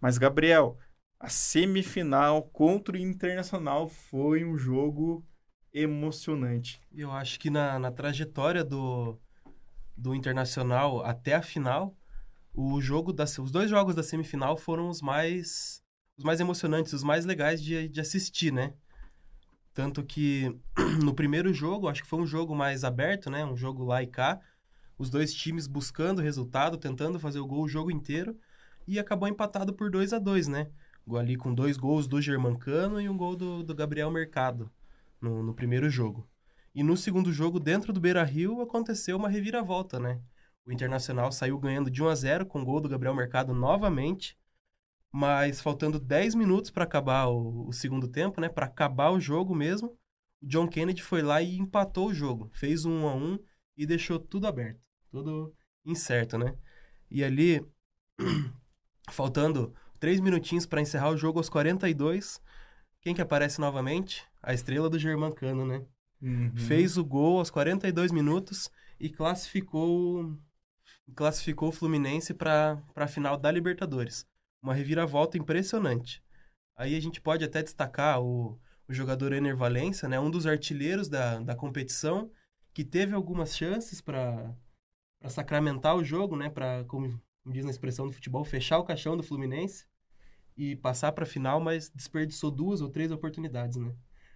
Mas, 0.00 0.18
Gabriel, 0.18 0.78
a 1.18 1.28
semifinal 1.28 2.42
contra 2.42 2.94
o 2.94 2.98
Internacional 2.98 3.88
foi 3.88 4.44
um 4.44 4.56
jogo 4.56 5.26
emocionante. 5.72 6.80
Eu 6.92 7.10
acho 7.10 7.40
que 7.40 7.50
na, 7.50 7.78
na 7.78 7.90
trajetória 7.90 8.64
do, 8.64 9.18
do 9.96 10.14
Internacional 10.14 11.04
até 11.04 11.34
a 11.34 11.42
final, 11.42 11.97
o 12.60 12.80
jogo 12.80 13.12
da, 13.12 13.22
os 13.22 13.52
dois 13.52 13.70
jogos 13.70 13.94
da 13.94 14.02
semifinal 14.02 14.56
foram 14.56 14.88
os 14.88 15.00
mais 15.00 15.80
os 16.16 16.24
mais 16.24 16.40
emocionantes, 16.40 16.92
os 16.92 17.04
mais 17.04 17.24
legais 17.24 17.62
de, 17.62 17.88
de 17.88 18.00
assistir, 18.00 18.52
né? 18.52 18.74
Tanto 19.72 20.02
que 20.02 20.58
no 21.00 21.14
primeiro 21.14 21.54
jogo, 21.54 21.86
acho 21.86 22.02
que 22.02 22.08
foi 22.08 22.18
um 22.18 22.26
jogo 22.26 22.56
mais 22.56 22.82
aberto, 22.82 23.30
né? 23.30 23.44
Um 23.44 23.56
jogo 23.56 23.84
lá 23.84 24.02
e 24.02 24.08
cá. 24.08 24.40
Os 24.98 25.08
dois 25.08 25.32
times 25.32 25.68
buscando 25.68 26.20
resultado, 26.20 26.76
tentando 26.76 27.20
fazer 27.20 27.38
o 27.38 27.46
gol 27.46 27.62
o 27.62 27.68
jogo 27.68 27.92
inteiro. 27.92 28.36
E 28.88 28.98
acabou 28.98 29.28
empatado 29.28 29.72
por 29.72 29.88
2 29.88 30.12
a 30.12 30.18
2 30.18 30.48
né? 30.48 30.68
Ali 31.16 31.36
com 31.36 31.54
dois 31.54 31.76
gols 31.76 32.08
do 32.08 32.20
Germancano 32.20 33.00
e 33.00 33.08
um 33.08 33.16
gol 33.16 33.36
do, 33.36 33.62
do 33.62 33.72
Gabriel 33.72 34.10
Mercado 34.10 34.68
no, 35.20 35.44
no 35.44 35.54
primeiro 35.54 35.88
jogo. 35.88 36.28
E 36.74 36.82
no 36.82 36.96
segundo 36.96 37.32
jogo, 37.32 37.60
dentro 37.60 37.92
do 37.92 38.00
Beira 38.00 38.24
Rio, 38.24 38.60
aconteceu 38.60 39.16
uma 39.16 39.28
reviravolta, 39.28 40.00
né? 40.00 40.20
O 40.68 40.72
Internacional 40.72 41.32
saiu 41.32 41.58
ganhando 41.58 41.90
de 41.90 42.02
1 42.02 42.08
a 42.08 42.14
0 42.14 42.46
com 42.46 42.60
o 42.60 42.64
gol 42.64 42.78
do 42.78 42.90
Gabriel 42.90 43.14
Mercado 43.14 43.54
novamente. 43.54 44.36
Mas 45.10 45.62
faltando 45.62 45.98
10 45.98 46.34
minutos 46.34 46.70
para 46.70 46.84
acabar 46.84 47.26
o, 47.28 47.68
o, 47.68 47.72
segundo 47.72 48.06
tempo, 48.06 48.38
né? 48.38 48.50
Para 48.50 48.66
acabar 48.66 49.08
o 49.08 49.18
jogo 49.18 49.54
mesmo, 49.54 49.96
o 50.42 50.46
John 50.46 50.68
Kennedy 50.68 51.02
foi 51.02 51.22
lá 51.22 51.40
e 51.40 51.56
empatou 51.56 52.08
o 52.08 52.14
jogo. 52.14 52.50
Fez 52.52 52.84
um 52.84 53.04
1 53.04 53.08
a 53.08 53.14
1 53.14 53.38
e 53.78 53.86
deixou 53.86 54.18
tudo 54.18 54.46
aberto. 54.46 54.78
Tudo 55.10 55.54
incerto, 55.86 56.36
né? 56.36 56.54
E 57.10 57.24
ali, 57.24 57.64
faltando 59.10 59.74
3 59.98 60.20
minutinhos 60.20 60.66
para 60.66 60.82
encerrar 60.82 61.08
o 61.08 61.16
jogo 61.16 61.38
aos 61.38 61.48
42, 61.48 62.42
quem 63.00 63.14
que 63.14 63.22
aparece 63.22 63.58
novamente? 63.58 64.22
A 64.42 64.52
estrela 64.52 64.90
do 64.90 64.98
Germancano, 64.98 65.64
né? 65.64 65.82
Uhum. 66.20 66.54
Fez 66.54 66.98
o 66.98 67.04
gol 67.06 67.38
aos 67.38 67.48
42 67.48 68.12
minutos 68.12 68.70
e 69.00 69.08
classificou 69.08 70.36
classificou 71.14 71.68
o 71.68 71.72
Fluminense 71.72 72.34
para 72.34 72.82
a 72.94 73.06
final 73.06 73.36
da 73.36 73.50
Libertadores 73.50 74.26
uma 74.62 74.74
reviravolta 74.74 75.38
impressionante. 75.38 76.22
Aí 76.76 76.94
a 76.96 77.00
gente 77.00 77.20
pode 77.20 77.44
até 77.44 77.62
destacar 77.62 78.20
o, 78.20 78.58
o 78.88 78.92
jogador 78.92 79.32
Ener 79.32 79.56
Valencia, 79.56 80.08
né, 80.08 80.18
um 80.18 80.30
dos 80.30 80.46
artilheiros 80.46 81.08
da, 81.08 81.38
da 81.40 81.54
competição, 81.54 82.30
que 82.72 82.84
teve 82.84 83.14
algumas 83.14 83.56
chances 83.56 84.00
para 84.00 84.54
sacramentar 85.28 85.96
o 85.96 86.04
jogo, 86.04 86.36
né, 86.36 86.48
para, 86.48 86.84
como 86.84 87.20
diz 87.46 87.64
na 87.64 87.70
expressão 87.70 88.06
do 88.06 88.12
futebol, 88.12 88.44
fechar 88.44 88.78
o 88.78 88.84
caixão 88.84 89.16
do 89.16 89.22
Fluminense 89.22 89.86
e 90.56 90.76
passar 90.76 91.12
para 91.12 91.24
a 91.24 91.26
final, 91.26 91.60
mas 91.60 91.90
desperdiçou 91.90 92.50
duas 92.50 92.80
ou 92.80 92.88
três 92.88 93.10
oportunidades, 93.10 93.76
né? 93.76 93.94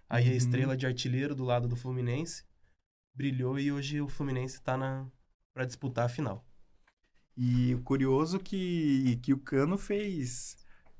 Aí 0.09 0.27
uhum. 0.27 0.33
a 0.33 0.35
estrela 0.35 0.77
de 0.77 0.85
artilheiro 0.85 1.35
do 1.35 1.43
lado 1.43 1.67
do 1.67 1.75
Fluminense 1.75 2.45
brilhou 3.13 3.59
e 3.59 3.71
hoje 3.71 4.01
o 4.01 4.07
Fluminense 4.07 4.55
está 4.55 4.77
para 5.53 5.65
disputar 5.65 6.05
a 6.05 6.09
final. 6.09 6.45
E 7.35 7.73
o 7.73 7.81
curioso 7.81 8.39
que, 8.39 9.17
que 9.23 9.33
o 9.33 9.39
Cano 9.39 9.77
fez 9.77 10.57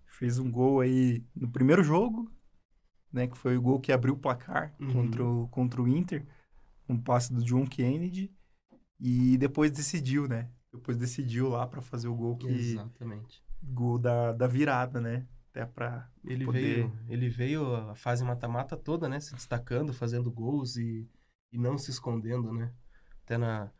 fez 0.08 0.40
um 0.40 0.50
gol 0.50 0.80
aí 0.80 1.24
no 1.36 1.50
primeiro 1.50 1.84
jogo, 1.84 2.32
né, 3.12 3.28
que 3.28 3.38
foi 3.38 3.58
o 3.58 3.62
gol 3.62 3.80
que 3.80 3.92
abriu 3.92 4.14
o 4.14 4.18
placar 4.18 4.74
uhum. 4.80 4.94
contra, 4.94 5.26
o, 5.26 5.48
contra 5.50 5.82
o 5.82 5.88
Inter, 5.88 6.26
um 6.88 6.98
passe 6.98 7.34
do 7.34 7.44
John 7.44 7.66
Kennedy, 7.66 8.34
e 9.00 9.38
depois 9.38 9.72
decidiu, 9.72 10.28
né? 10.28 10.50
Depois 10.72 10.98
decidiu 10.98 11.50
lá 11.50 11.68
para 11.68 11.82
fazer 11.82 12.08
o 12.08 12.16
gol 12.16 12.38
que 12.38 12.48
Exatamente. 12.48 13.44
Gol 13.62 14.00
da, 14.00 14.32
da 14.32 14.48
virada, 14.48 15.02
né? 15.02 15.28
Até 15.50 15.66
para 15.66 16.10
ele 16.24 16.46
poder... 16.46 16.62
veio, 16.62 17.00
ele 17.10 17.30
veio 17.30 17.76
a 17.76 17.96
fase 17.96 18.24
mata-mata 18.24 18.76
toda, 18.76 19.08
né, 19.08 19.20
se 19.20 19.36
destacando, 19.36 19.94
fazendo 19.94 20.32
gols 20.32 20.78
e, 20.78 21.08
e 21.52 21.58
não 21.58 21.78
se 21.78 21.92
escondendo, 21.92 22.54
né? 22.54 22.74
Até 23.24 23.38
na 23.38 23.72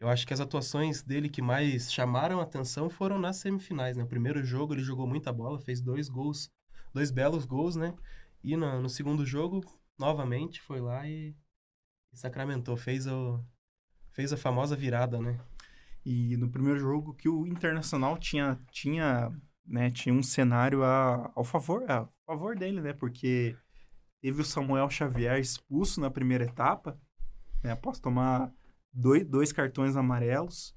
eu 0.00 0.08
acho 0.08 0.26
que 0.26 0.32
as 0.32 0.40
atuações 0.40 1.02
dele 1.02 1.28
que 1.28 1.42
mais 1.42 1.92
chamaram 1.92 2.40
a 2.40 2.44
atenção 2.44 2.88
foram 2.88 3.18
nas 3.18 3.36
semifinais, 3.36 3.98
né? 3.98 4.02
O 4.02 4.08
primeiro 4.08 4.42
jogo 4.42 4.72
ele 4.72 4.82
jogou 4.82 5.06
muita 5.06 5.30
bola, 5.30 5.60
fez 5.60 5.82
dois 5.82 6.08
gols, 6.08 6.50
dois 6.92 7.10
belos 7.10 7.44
gols, 7.44 7.76
né? 7.76 7.94
E 8.42 8.56
no, 8.56 8.80
no 8.80 8.88
segundo 8.88 9.26
jogo, 9.26 9.62
novamente, 9.98 10.62
foi 10.62 10.80
lá 10.80 11.06
e, 11.06 11.36
e, 12.10 12.16
sacramentou, 12.16 12.78
fez, 12.78 13.06
o, 13.06 13.44
fez 14.14 14.32
a 14.32 14.38
famosa 14.38 14.74
virada, 14.74 15.20
né? 15.20 15.38
E 16.02 16.34
no 16.38 16.50
primeiro 16.50 16.80
jogo 16.80 17.12
que 17.12 17.28
o 17.28 17.46
Internacional 17.46 18.16
tinha, 18.16 18.58
tinha, 18.72 19.30
né, 19.66 19.90
tinha 19.90 20.14
um 20.14 20.22
cenário 20.22 20.82
a, 20.82 21.30
ao 21.36 21.44
favor, 21.44 21.84
a 21.90 22.08
favor 22.24 22.56
dele, 22.56 22.80
né? 22.80 22.94
Porque 22.94 23.54
teve 24.22 24.40
o 24.40 24.46
Samuel 24.46 24.88
Xavier 24.88 25.38
expulso 25.38 26.00
na 26.00 26.10
primeira 26.10 26.44
etapa, 26.44 26.98
né, 27.62 27.72
após 27.72 28.00
tomar 28.00 28.50
dois, 28.92 29.26
dois 29.26 29.52
cartões 29.52 29.96
amarelos. 29.96 30.74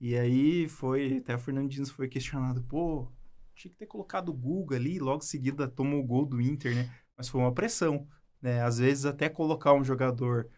E 0.00 0.16
aí 0.16 0.68
foi, 0.68 1.18
até 1.18 1.34
o 1.34 1.38
Fernandinho 1.38 1.86
foi 1.86 2.08
questionado, 2.08 2.62
pô, 2.64 3.12
tinha 3.54 3.70
que 3.70 3.78
ter 3.78 3.86
colocado 3.86 4.30
o 4.30 4.34
Guga 4.34 4.76
ali, 4.76 4.98
logo 4.98 5.22
em 5.22 5.26
seguida 5.26 5.68
tomou 5.68 6.00
o 6.00 6.06
gol 6.06 6.24
do 6.24 6.40
Inter, 6.40 6.74
né? 6.74 6.90
Mas 7.16 7.28
foi 7.28 7.40
uma 7.40 7.52
pressão, 7.52 8.06
né? 8.40 8.62
Às 8.62 8.78
vezes 8.78 9.04
até 9.04 9.28
colocar 9.28 9.74
um 9.74 9.84
jogador 9.84 10.48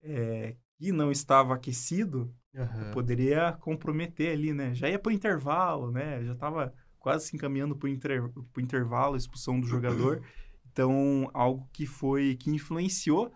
é, 0.00 0.56
que 0.78 0.92
não 0.92 1.10
estava 1.10 1.54
aquecido 1.54 2.32
uhum. 2.54 2.92
poderia 2.92 3.52
comprometer 3.54 4.32
ali, 4.32 4.52
né? 4.52 4.74
Já 4.74 4.88
ia 4.88 4.98
para 4.98 5.10
o 5.10 5.14
intervalo, 5.14 5.90
né? 5.90 6.22
Já 6.24 6.32
estava 6.32 6.72
quase 6.98 7.26
se 7.26 7.36
encaminhando 7.36 7.76
para 7.76 7.86
o 7.86 7.90
inter, 7.90 8.30
intervalo, 8.58 9.16
expulsão 9.16 9.60
do 9.60 9.66
jogador. 9.66 10.22
Então, 10.74 11.30
algo 11.32 11.70
que 11.72 11.86
foi, 11.86 12.34
que 12.34 12.50
influenciou 12.50 13.32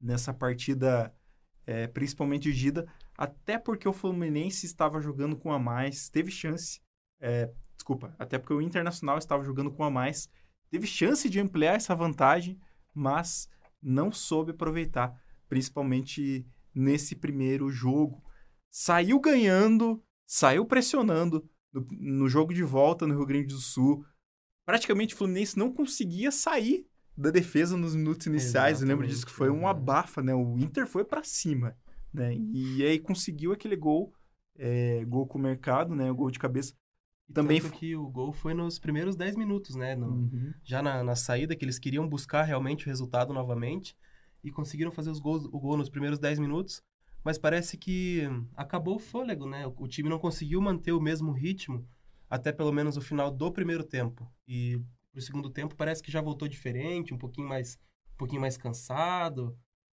nessa 0.00 0.34
partida 0.34 1.14
é, 1.66 1.86
principalmente 1.86 2.48
o 2.48 2.52
Gida, 2.52 2.86
até 3.16 3.58
porque 3.58 3.88
o 3.88 3.92
Fluminense 3.92 4.66
estava 4.66 5.00
jogando 5.00 5.36
com 5.36 5.52
a 5.52 5.58
mais, 5.58 6.08
teve 6.08 6.30
chance, 6.30 6.80
é, 7.20 7.50
desculpa, 7.76 8.14
até 8.18 8.38
porque 8.38 8.54
o 8.54 8.62
Internacional 8.62 9.18
estava 9.18 9.44
jogando 9.44 9.70
com 9.70 9.84
a 9.84 9.90
mais, 9.90 10.28
teve 10.70 10.86
chance 10.86 11.28
de 11.28 11.40
ampliar 11.40 11.74
essa 11.74 11.94
vantagem, 11.94 12.58
mas 12.94 13.48
não 13.82 14.10
soube 14.10 14.52
aproveitar, 14.52 15.14
principalmente 15.48 16.46
nesse 16.74 17.14
primeiro 17.14 17.70
jogo. 17.70 18.22
Saiu 18.70 19.20
ganhando, 19.20 20.02
saiu 20.26 20.64
pressionando 20.64 21.48
no, 21.72 21.86
no 21.90 22.28
jogo 22.28 22.54
de 22.54 22.62
volta 22.62 23.06
no 23.06 23.14
Rio 23.14 23.26
Grande 23.26 23.48
do 23.48 23.60
Sul. 23.60 24.04
Praticamente 24.64 25.14
o 25.14 25.16
Fluminense 25.18 25.58
não 25.58 25.72
conseguia 25.72 26.30
sair 26.30 26.86
da 27.16 27.30
defesa 27.30 27.76
nos 27.76 27.94
minutos 27.94 28.26
iniciais. 28.26 28.78
Exatamente, 28.78 28.82
eu 28.82 28.88
lembro 28.88 29.06
disso 29.06 29.26
que 29.26 29.32
foi 29.32 29.50
um 29.50 29.66
abafa, 29.66 30.22
né? 30.22 30.34
O 30.34 30.58
Inter 30.58 30.86
foi 30.86 31.04
para 31.04 31.22
cima, 31.22 31.76
né? 32.12 32.34
E 32.34 32.84
aí 32.84 32.98
conseguiu 32.98 33.52
aquele 33.52 33.76
gol, 33.76 34.12
é, 34.56 35.04
gol 35.04 35.26
com 35.26 35.38
o 35.38 35.42
mercado, 35.42 35.94
né? 35.94 36.10
O 36.10 36.14
gol 36.14 36.30
de 36.30 36.38
cabeça. 36.38 36.74
E 37.28 37.32
também 37.32 37.60
Tanto 37.60 37.74
que 37.74 37.94
o 37.94 38.08
gol 38.08 38.32
foi 38.32 38.54
nos 38.54 38.78
primeiros 38.78 39.16
10 39.16 39.36
minutos, 39.36 39.76
né? 39.76 39.94
No, 39.94 40.08
uhum. 40.08 40.52
Já 40.64 40.82
na, 40.82 41.04
na, 41.04 41.14
saída, 41.14 41.54
que 41.54 41.64
eles 41.64 41.78
queriam 41.78 42.08
buscar 42.08 42.42
realmente 42.42 42.86
o 42.86 42.88
resultado 42.88 43.32
novamente 43.32 43.96
e 44.42 44.50
conseguiram 44.50 44.90
fazer 44.90 45.10
os 45.10 45.20
gols, 45.20 45.44
o 45.44 45.60
gol 45.60 45.76
nos 45.76 45.88
primeiros 45.88 46.18
10 46.18 46.38
minutos. 46.38 46.82
Mas 47.22 47.36
parece 47.36 47.76
que 47.76 48.22
acabou 48.56 48.96
o 48.96 48.98
fôlego, 48.98 49.46
né? 49.46 49.66
O, 49.66 49.74
o 49.76 49.88
time 49.88 50.08
não 50.08 50.18
conseguiu 50.18 50.60
manter 50.60 50.92
o 50.92 51.00
mesmo 51.00 51.32
ritmo 51.32 51.86
até 52.30 52.52
pelo 52.52 52.72
menos 52.72 52.96
o 52.96 53.00
final 53.00 53.30
do 53.30 53.50
primeiro 53.50 53.82
tempo. 53.82 54.30
E 54.46 54.80
pro 55.12 55.20
segundo 55.20 55.50
tempo 55.50 55.74
parece 55.74 56.02
que 56.02 56.10
já 56.10 56.20
voltou 56.20 56.48
diferente, 56.48 57.14
um 57.14 57.18
pouquinho 57.18 57.48
mais, 57.48 57.78
um 58.14 58.16
pouquinho 58.16 58.40
mais 58.40 58.56
cansado, 58.56 59.56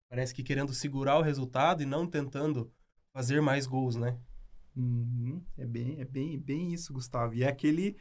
parece 0.10 0.34
que 0.34 0.44
querendo 0.44 0.74
segurar 0.74 1.18
o 1.18 1.22
resultado 1.22 1.84
e 1.84 1.86
não 1.86 2.08
tentando 2.08 2.72
fazer 3.14 3.42
mais 3.42 3.66
gols, 3.66 3.96
né? 3.96 4.18
Uhum. 4.76 5.44
É 5.58 5.66
bem, 5.66 6.00
é 6.00 6.06
bem, 6.06 6.40
bem 6.40 6.74
isso, 6.74 6.94
Gustavo. 6.94 7.36
E 7.36 7.44
é 7.44 7.48
aquele 7.48 7.96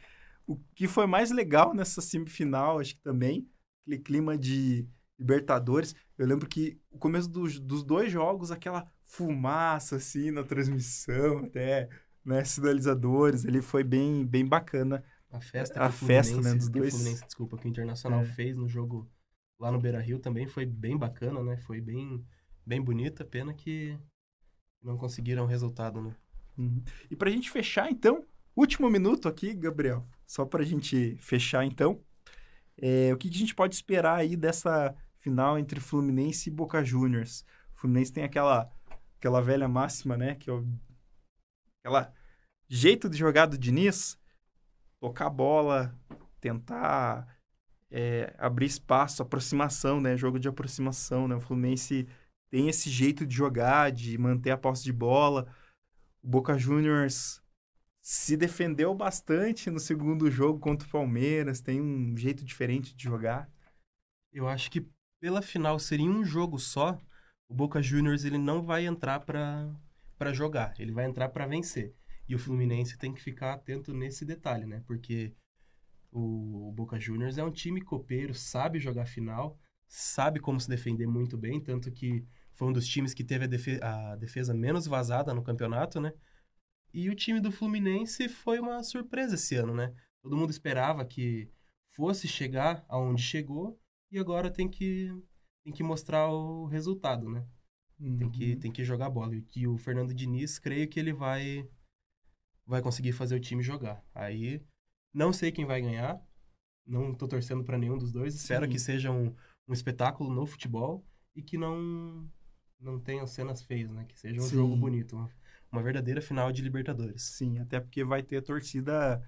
o 0.45 0.57
que 0.75 0.87
foi 0.87 1.05
mais 1.05 1.31
legal 1.31 1.73
nessa 1.73 2.01
semifinal, 2.01 2.79
acho 2.79 2.95
que 2.95 3.01
também, 3.01 3.47
aquele 3.81 4.01
clima 4.01 4.37
de 4.37 4.87
Libertadores. 5.17 5.95
Eu 6.17 6.27
lembro 6.27 6.47
que 6.47 6.77
o 6.91 6.97
começo 6.97 7.29
dos, 7.29 7.59
dos 7.59 7.83
dois 7.83 8.11
jogos, 8.11 8.51
aquela 8.51 8.85
fumaça 9.05 9.97
assim 9.97 10.31
na 10.31 10.43
transmissão, 10.43 11.39
até 11.45 11.87
né, 12.25 12.43
sinalizadores, 12.43 13.45
ele 13.45 13.61
foi 13.61 13.83
bem, 13.83 14.25
bem 14.25 14.45
bacana. 14.45 15.03
A 15.33 15.41
festa, 15.41 15.83
a 15.83 15.91
festa 15.91 16.39
né, 16.39 16.53
dos 16.53 16.69
dois. 16.69 16.93
Fluminense, 16.93 17.25
desculpa, 17.25 17.57
que 17.57 17.67
o 17.67 17.69
Internacional 17.69 18.21
É. 18.21 18.25
fez 18.25 18.55
no 18.55 18.69
jogo 18.69 19.09
lá 19.59 19.71
no 19.71 19.79
Beira 19.79 19.99
Rio 19.99 20.19
também 20.19 20.45
foi 20.47 20.65
bem 20.65 20.95
bacana, 20.95 21.41
né? 21.43 21.57
Foi 21.57 21.81
bem, 21.81 22.23
bem 22.63 22.79
bonita. 22.79 23.25
Pena 23.25 23.51
que 23.53 23.97
não 24.81 24.95
conseguiram 24.95 25.43
o 25.43 25.47
resultado, 25.47 26.01
né? 26.01 26.15
Uhum. 26.57 26.83
E 27.09 27.15
pra 27.15 27.31
gente 27.31 27.49
fechar, 27.49 27.89
então, 27.89 28.23
último 28.55 28.89
minuto 28.89 29.27
aqui, 29.27 29.53
Gabriel, 29.55 30.05
só 30.27 30.45
pra 30.45 30.63
gente 30.63 31.17
fechar, 31.19 31.65
então, 31.65 31.99
é, 32.77 33.11
o 33.11 33.17
que, 33.17 33.27
que 33.29 33.35
a 33.35 33.39
gente 33.39 33.55
pode 33.55 33.73
esperar 33.73 34.17
aí 34.17 34.35
dessa 34.35 34.95
final 35.19 35.57
entre 35.57 35.79
Fluminense 35.79 36.49
e 36.49 36.53
Boca 36.53 36.83
Juniors? 36.83 37.43
O 37.75 37.79
Fluminense 37.79 38.13
tem 38.13 38.23
aquela, 38.23 38.71
aquela 39.17 39.41
velha 39.41 39.67
máxima, 39.67 40.15
né, 40.15 40.35
que 40.35 40.49
é 40.49 40.53
o, 40.53 40.63
aquela 41.79 42.13
jeito 42.67 43.09
de 43.09 43.17
jogar 43.17 43.47
do 43.47 43.57
Diniz, 43.57 44.19
tocar 45.03 45.29
bola, 45.29 45.93
tentar 46.39 47.27
é, 47.91 48.33
abrir 48.37 48.67
espaço, 48.67 49.21
aproximação, 49.21 49.99
né, 49.99 50.15
jogo 50.15 50.39
de 50.39 50.47
aproximação, 50.47 51.27
né, 51.27 51.35
o 51.35 51.41
Fluminense 51.41 52.07
tem 52.49 52.69
esse 52.69 52.89
jeito 52.89 53.25
de 53.25 53.35
jogar, 53.35 53.91
de 53.91 54.17
manter 54.17 54.51
a 54.51 54.57
posse 54.57 54.81
de 54.81 54.93
bola, 54.93 55.53
o 56.23 56.27
Boca 56.29 56.57
Juniors 56.57 57.43
se 58.01 58.37
defendeu 58.37 58.95
bastante 58.95 59.69
no 59.69 59.77
segundo 59.77 60.31
jogo 60.31 60.57
contra 60.57 60.87
o 60.87 60.91
Palmeiras, 60.91 61.59
tem 61.59 61.81
um 61.81 62.15
jeito 62.15 62.45
diferente 62.45 62.95
de 62.95 63.03
jogar. 63.03 63.49
Eu 64.31 64.47
acho 64.47 64.71
que 64.71 64.87
pela 65.19 65.41
final 65.41 65.79
seria 65.79 66.09
um 66.09 66.23
jogo 66.23 66.57
só, 66.57 66.97
o 67.49 67.53
Boca 67.53 67.81
Juniors 67.81 68.23
ele 68.23 68.37
não 68.37 68.63
vai 68.63 68.85
entrar 68.85 69.19
pra 69.19 69.69
para 70.17 70.31
jogar, 70.31 70.73
ele 70.79 70.93
vai 70.93 71.03
entrar 71.03 71.27
pra 71.27 71.45
vencer. 71.45 71.93
E 72.27 72.35
o 72.35 72.39
Fluminense 72.39 72.97
tem 72.97 73.13
que 73.13 73.21
ficar 73.21 73.53
atento 73.53 73.93
nesse 73.93 74.25
detalhe, 74.25 74.65
né? 74.65 74.81
Porque 74.85 75.33
o 76.11 76.71
Boca 76.75 76.99
Juniors 76.99 77.37
é 77.37 77.43
um 77.43 77.51
time 77.51 77.81
copeiro, 77.81 78.33
sabe 78.33 78.79
jogar 78.79 79.05
final, 79.05 79.57
sabe 79.87 80.39
como 80.39 80.59
se 80.59 80.69
defender 80.69 81.07
muito 81.07 81.37
bem, 81.37 81.59
tanto 81.59 81.91
que 81.91 82.25
foi 82.53 82.67
um 82.67 82.73
dos 82.73 82.87
times 82.87 83.13
que 83.13 83.23
teve 83.23 83.45
a, 83.45 83.47
defe 83.47 83.79
a 83.81 84.15
defesa 84.15 84.53
menos 84.53 84.85
vazada 84.85 85.33
no 85.33 85.43
campeonato, 85.43 85.99
né? 85.99 86.13
E 86.93 87.09
o 87.09 87.15
time 87.15 87.41
do 87.41 87.51
Fluminense 87.51 88.29
foi 88.29 88.59
uma 88.59 88.83
surpresa 88.83 89.35
esse 89.35 89.55
ano, 89.55 89.73
né? 89.73 89.93
Todo 90.21 90.37
mundo 90.37 90.51
esperava 90.51 91.03
que 91.03 91.49
fosse 91.89 92.27
chegar 92.27 92.85
aonde 92.87 93.21
chegou 93.21 93.79
e 94.11 94.19
agora 94.19 94.51
tem 94.51 94.69
que 94.69 95.11
tem 95.63 95.73
que 95.73 95.83
mostrar 95.83 96.29
o 96.29 96.65
resultado, 96.65 97.29
né? 97.29 97.45
Tem 98.17 98.29
que 98.29 98.55
tem 98.57 98.71
que 98.71 98.83
jogar 98.83 99.09
bola. 99.09 99.33
E 99.55 99.67
o 99.67 99.77
Fernando 99.77 100.13
Diniz, 100.13 100.59
creio 100.59 100.87
que 100.87 100.99
ele 100.99 101.13
vai 101.13 101.67
vai 102.65 102.81
conseguir 102.81 103.13
fazer 103.13 103.35
o 103.35 103.39
time 103.39 103.61
jogar. 103.63 104.03
Aí 104.13 104.61
não 105.13 105.33
sei 105.33 105.51
quem 105.51 105.65
vai 105.65 105.81
ganhar. 105.81 106.21
Não 106.85 107.13
tô 107.13 107.27
torcendo 107.27 107.63
para 107.63 107.77
nenhum 107.77 107.97
dos 107.97 108.11
dois. 108.11 108.35
Espero 108.35 108.65
Sim. 108.65 108.71
que 108.71 108.79
seja 108.79 109.11
um, 109.11 109.33
um 109.67 109.73
espetáculo 109.73 110.29
no 110.33 110.45
futebol 110.45 111.05
e 111.35 111.41
que 111.41 111.57
não 111.57 112.29
não 112.79 112.99
tenham 112.99 113.25
cenas 113.25 113.63
feias, 113.63 113.89
né? 113.89 114.05
Que 114.05 114.19
seja 114.19 114.41
um 114.41 114.49
Sim. 114.49 114.57
jogo 114.57 114.75
bonito, 114.75 115.15
uma, 115.15 115.29
uma 115.71 115.81
verdadeira 115.81 116.21
final 116.21 116.51
de 116.51 116.61
Libertadores. 116.61 117.21
Sim, 117.23 117.59
até 117.59 117.79
porque 117.79 118.03
vai 118.03 118.21
ter 118.21 118.41
torcida 118.41 119.21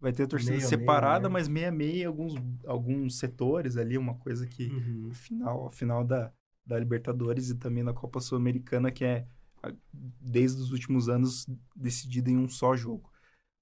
vai 0.00 0.12
ter 0.12 0.26
torcida 0.26 0.52
Meio 0.52 0.66
a 0.66 0.70
meio, 0.70 0.70
separada, 0.70 1.28
né? 1.28 1.32
mas 1.32 1.48
meia 1.48 1.70
meia 1.72 2.08
alguns 2.08 2.34
alguns 2.66 3.18
setores 3.18 3.76
ali, 3.76 3.96
uma 3.96 4.14
coisa 4.16 4.46
que 4.46 4.68
Uhum. 4.68 5.10
final, 5.12 5.66
a 5.66 5.72
final 5.72 6.04
da, 6.04 6.32
da 6.66 6.78
Libertadores 6.78 7.50
e 7.50 7.54
também 7.56 7.84
da 7.84 7.94
Copa 7.94 8.20
Sul-Americana, 8.20 8.90
que 8.90 9.04
é, 9.04 9.26
desde 9.92 10.60
os 10.60 10.72
últimos 10.72 11.08
anos, 11.08 11.46
decidida 11.74 12.30
em 12.30 12.36
um 12.36 12.48
só 12.48 12.76
jogo. 12.76 13.10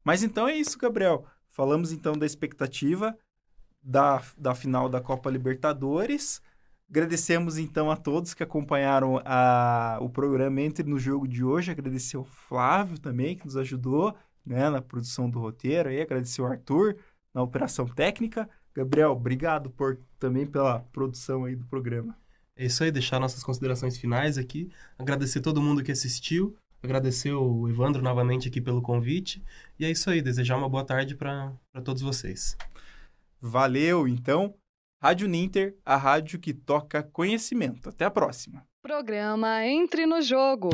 Mas 0.05 0.23
então 0.23 0.47
é 0.47 0.57
isso, 0.57 0.79
Gabriel. 0.79 1.27
Falamos 1.49 1.93
então 1.93 2.15
da 2.15 2.27
expectativa 2.27 3.17
da, 3.83 4.23
da 4.37 4.55
final 4.55 4.89
da 4.89 5.01
Copa 5.01 5.31
Libertadores. 5.31 6.43
Agradecemos 6.89 7.59
então 7.59 7.91
a 7.91 7.97
todos 7.97 8.35
que 8.35 8.43
acompanharam 8.43 9.21
a, 9.25 9.99
o 10.01 10.09
programa 10.09 10.61
Entre 10.61 10.89
no 10.89 10.99
Jogo 10.99 11.27
de 11.27 11.43
hoje. 11.43 11.71
Agradecer 11.71 12.17
ao 12.17 12.25
Flávio 12.25 12.99
também, 12.99 13.37
que 13.37 13.45
nos 13.45 13.57
ajudou 13.57 14.15
né, 14.45 14.69
na 14.69 14.83
produção 14.83 15.29
do 15.29 15.39
roteiro. 15.39 15.89
Aí, 15.89 16.01
agradecer 16.01 16.41
ao 16.41 16.49
Arthur 16.49 16.97
na 17.33 17.43
operação 17.43 17.87
técnica. 17.87 18.49
Gabriel, 18.75 19.13
obrigado 19.13 19.71
por 19.71 19.99
também 20.19 20.47
pela 20.47 20.81
produção 20.93 21.45
aí 21.45 21.55
do 21.57 21.65
programa. 21.65 22.17
É 22.57 22.65
isso 22.67 22.85
aí, 22.85 22.91
deixar 22.91 23.19
nossas 23.19 23.43
considerações 23.43 23.97
finais 23.99 24.39
aqui. 24.39 24.71
Agradecer 24.99 25.41
todo 25.41 25.61
mundo 25.61 25.83
que 25.83 25.93
assistiu. 25.93 26.57
Agradecer 26.83 27.33
o 27.33 27.69
Evandro 27.69 28.03
novamente 28.03 28.49
aqui 28.49 28.61
pelo 28.61 28.83
convite. 28.83 29.43
E 29.79 29.85
é 29.85 29.91
isso 29.91 30.09
aí, 30.11 30.21
desejar 30.21 30.57
uma 30.57 30.69
boa 30.69 30.85
tarde 30.85 31.15
para 31.15 31.53
todos 31.85 32.03
vocês. 32.03 32.57
Valeu, 33.41 34.07
então. 34.07 34.55
Rádio 35.03 35.29
Ninter, 35.29 35.77
a 35.85 35.97
rádio 35.97 36.39
que 36.39 36.55
toca 36.55 37.03
conhecimento. 37.03 37.89
Até 37.89 38.05
a 38.05 38.11
próxima. 38.11 38.65
Programa 38.83 39.67
Entre 39.67 40.07
no 40.07 40.23
Jogo. 40.23 40.71